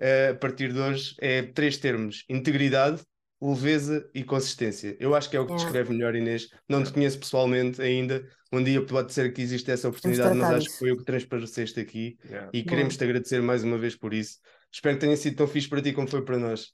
[0.00, 3.02] uh, a partir de hoje é três termos: integridade,
[3.40, 4.96] leveza e consistência.
[4.98, 6.48] Eu acho que é o que descreve melhor, Inês.
[6.68, 8.26] Não te conheço pessoalmente ainda.
[8.50, 11.80] Um dia pode ser que exista essa oportunidade, mas acho que foi o que transpareceste
[11.80, 12.50] aqui yeah.
[12.52, 14.38] e queremos te agradecer mais uma vez por isso.
[14.72, 16.72] Espero que tenha sido tão fixe para ti como foi para nós.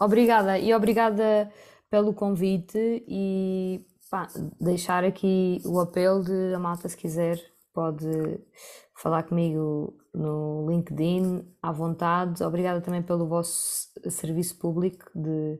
[0.00, 1.50] Obrigada e obrigada
[1.90, 4.28] pelo convite e pá,
[4.58, 8.40] deixar aqui o apelo de a malta se quiser pode
[8.94, 12.42] falar comigo no LinkedIn à vontade.
[12.42, 15.58] Obrigada também pelo vosso serviço público de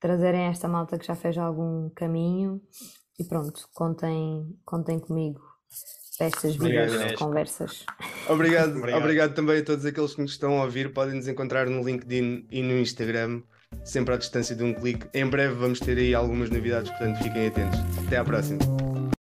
[0.00, 2.60] trazerem esta malta que já fez algum caminho.
[3.18, 5.40] E pronto, contem, contem comigo
[6.16, 7.86] para estas vídeos conversas.
[8.28, 10.92] Obrigado, obrigado, obrigado também a todos aqueles que nos estão a ouvir.
[10.92, 13.42] Podem nos encontrar no LinkedIn e no Instagram,
[13.84, 15.06] sempre à distância de um clique.
[15.14, 17.78] Em breve vamos ter aí algumas novidades, portanto fiquem atentos.
[18.06, 18.89] Até à próxima.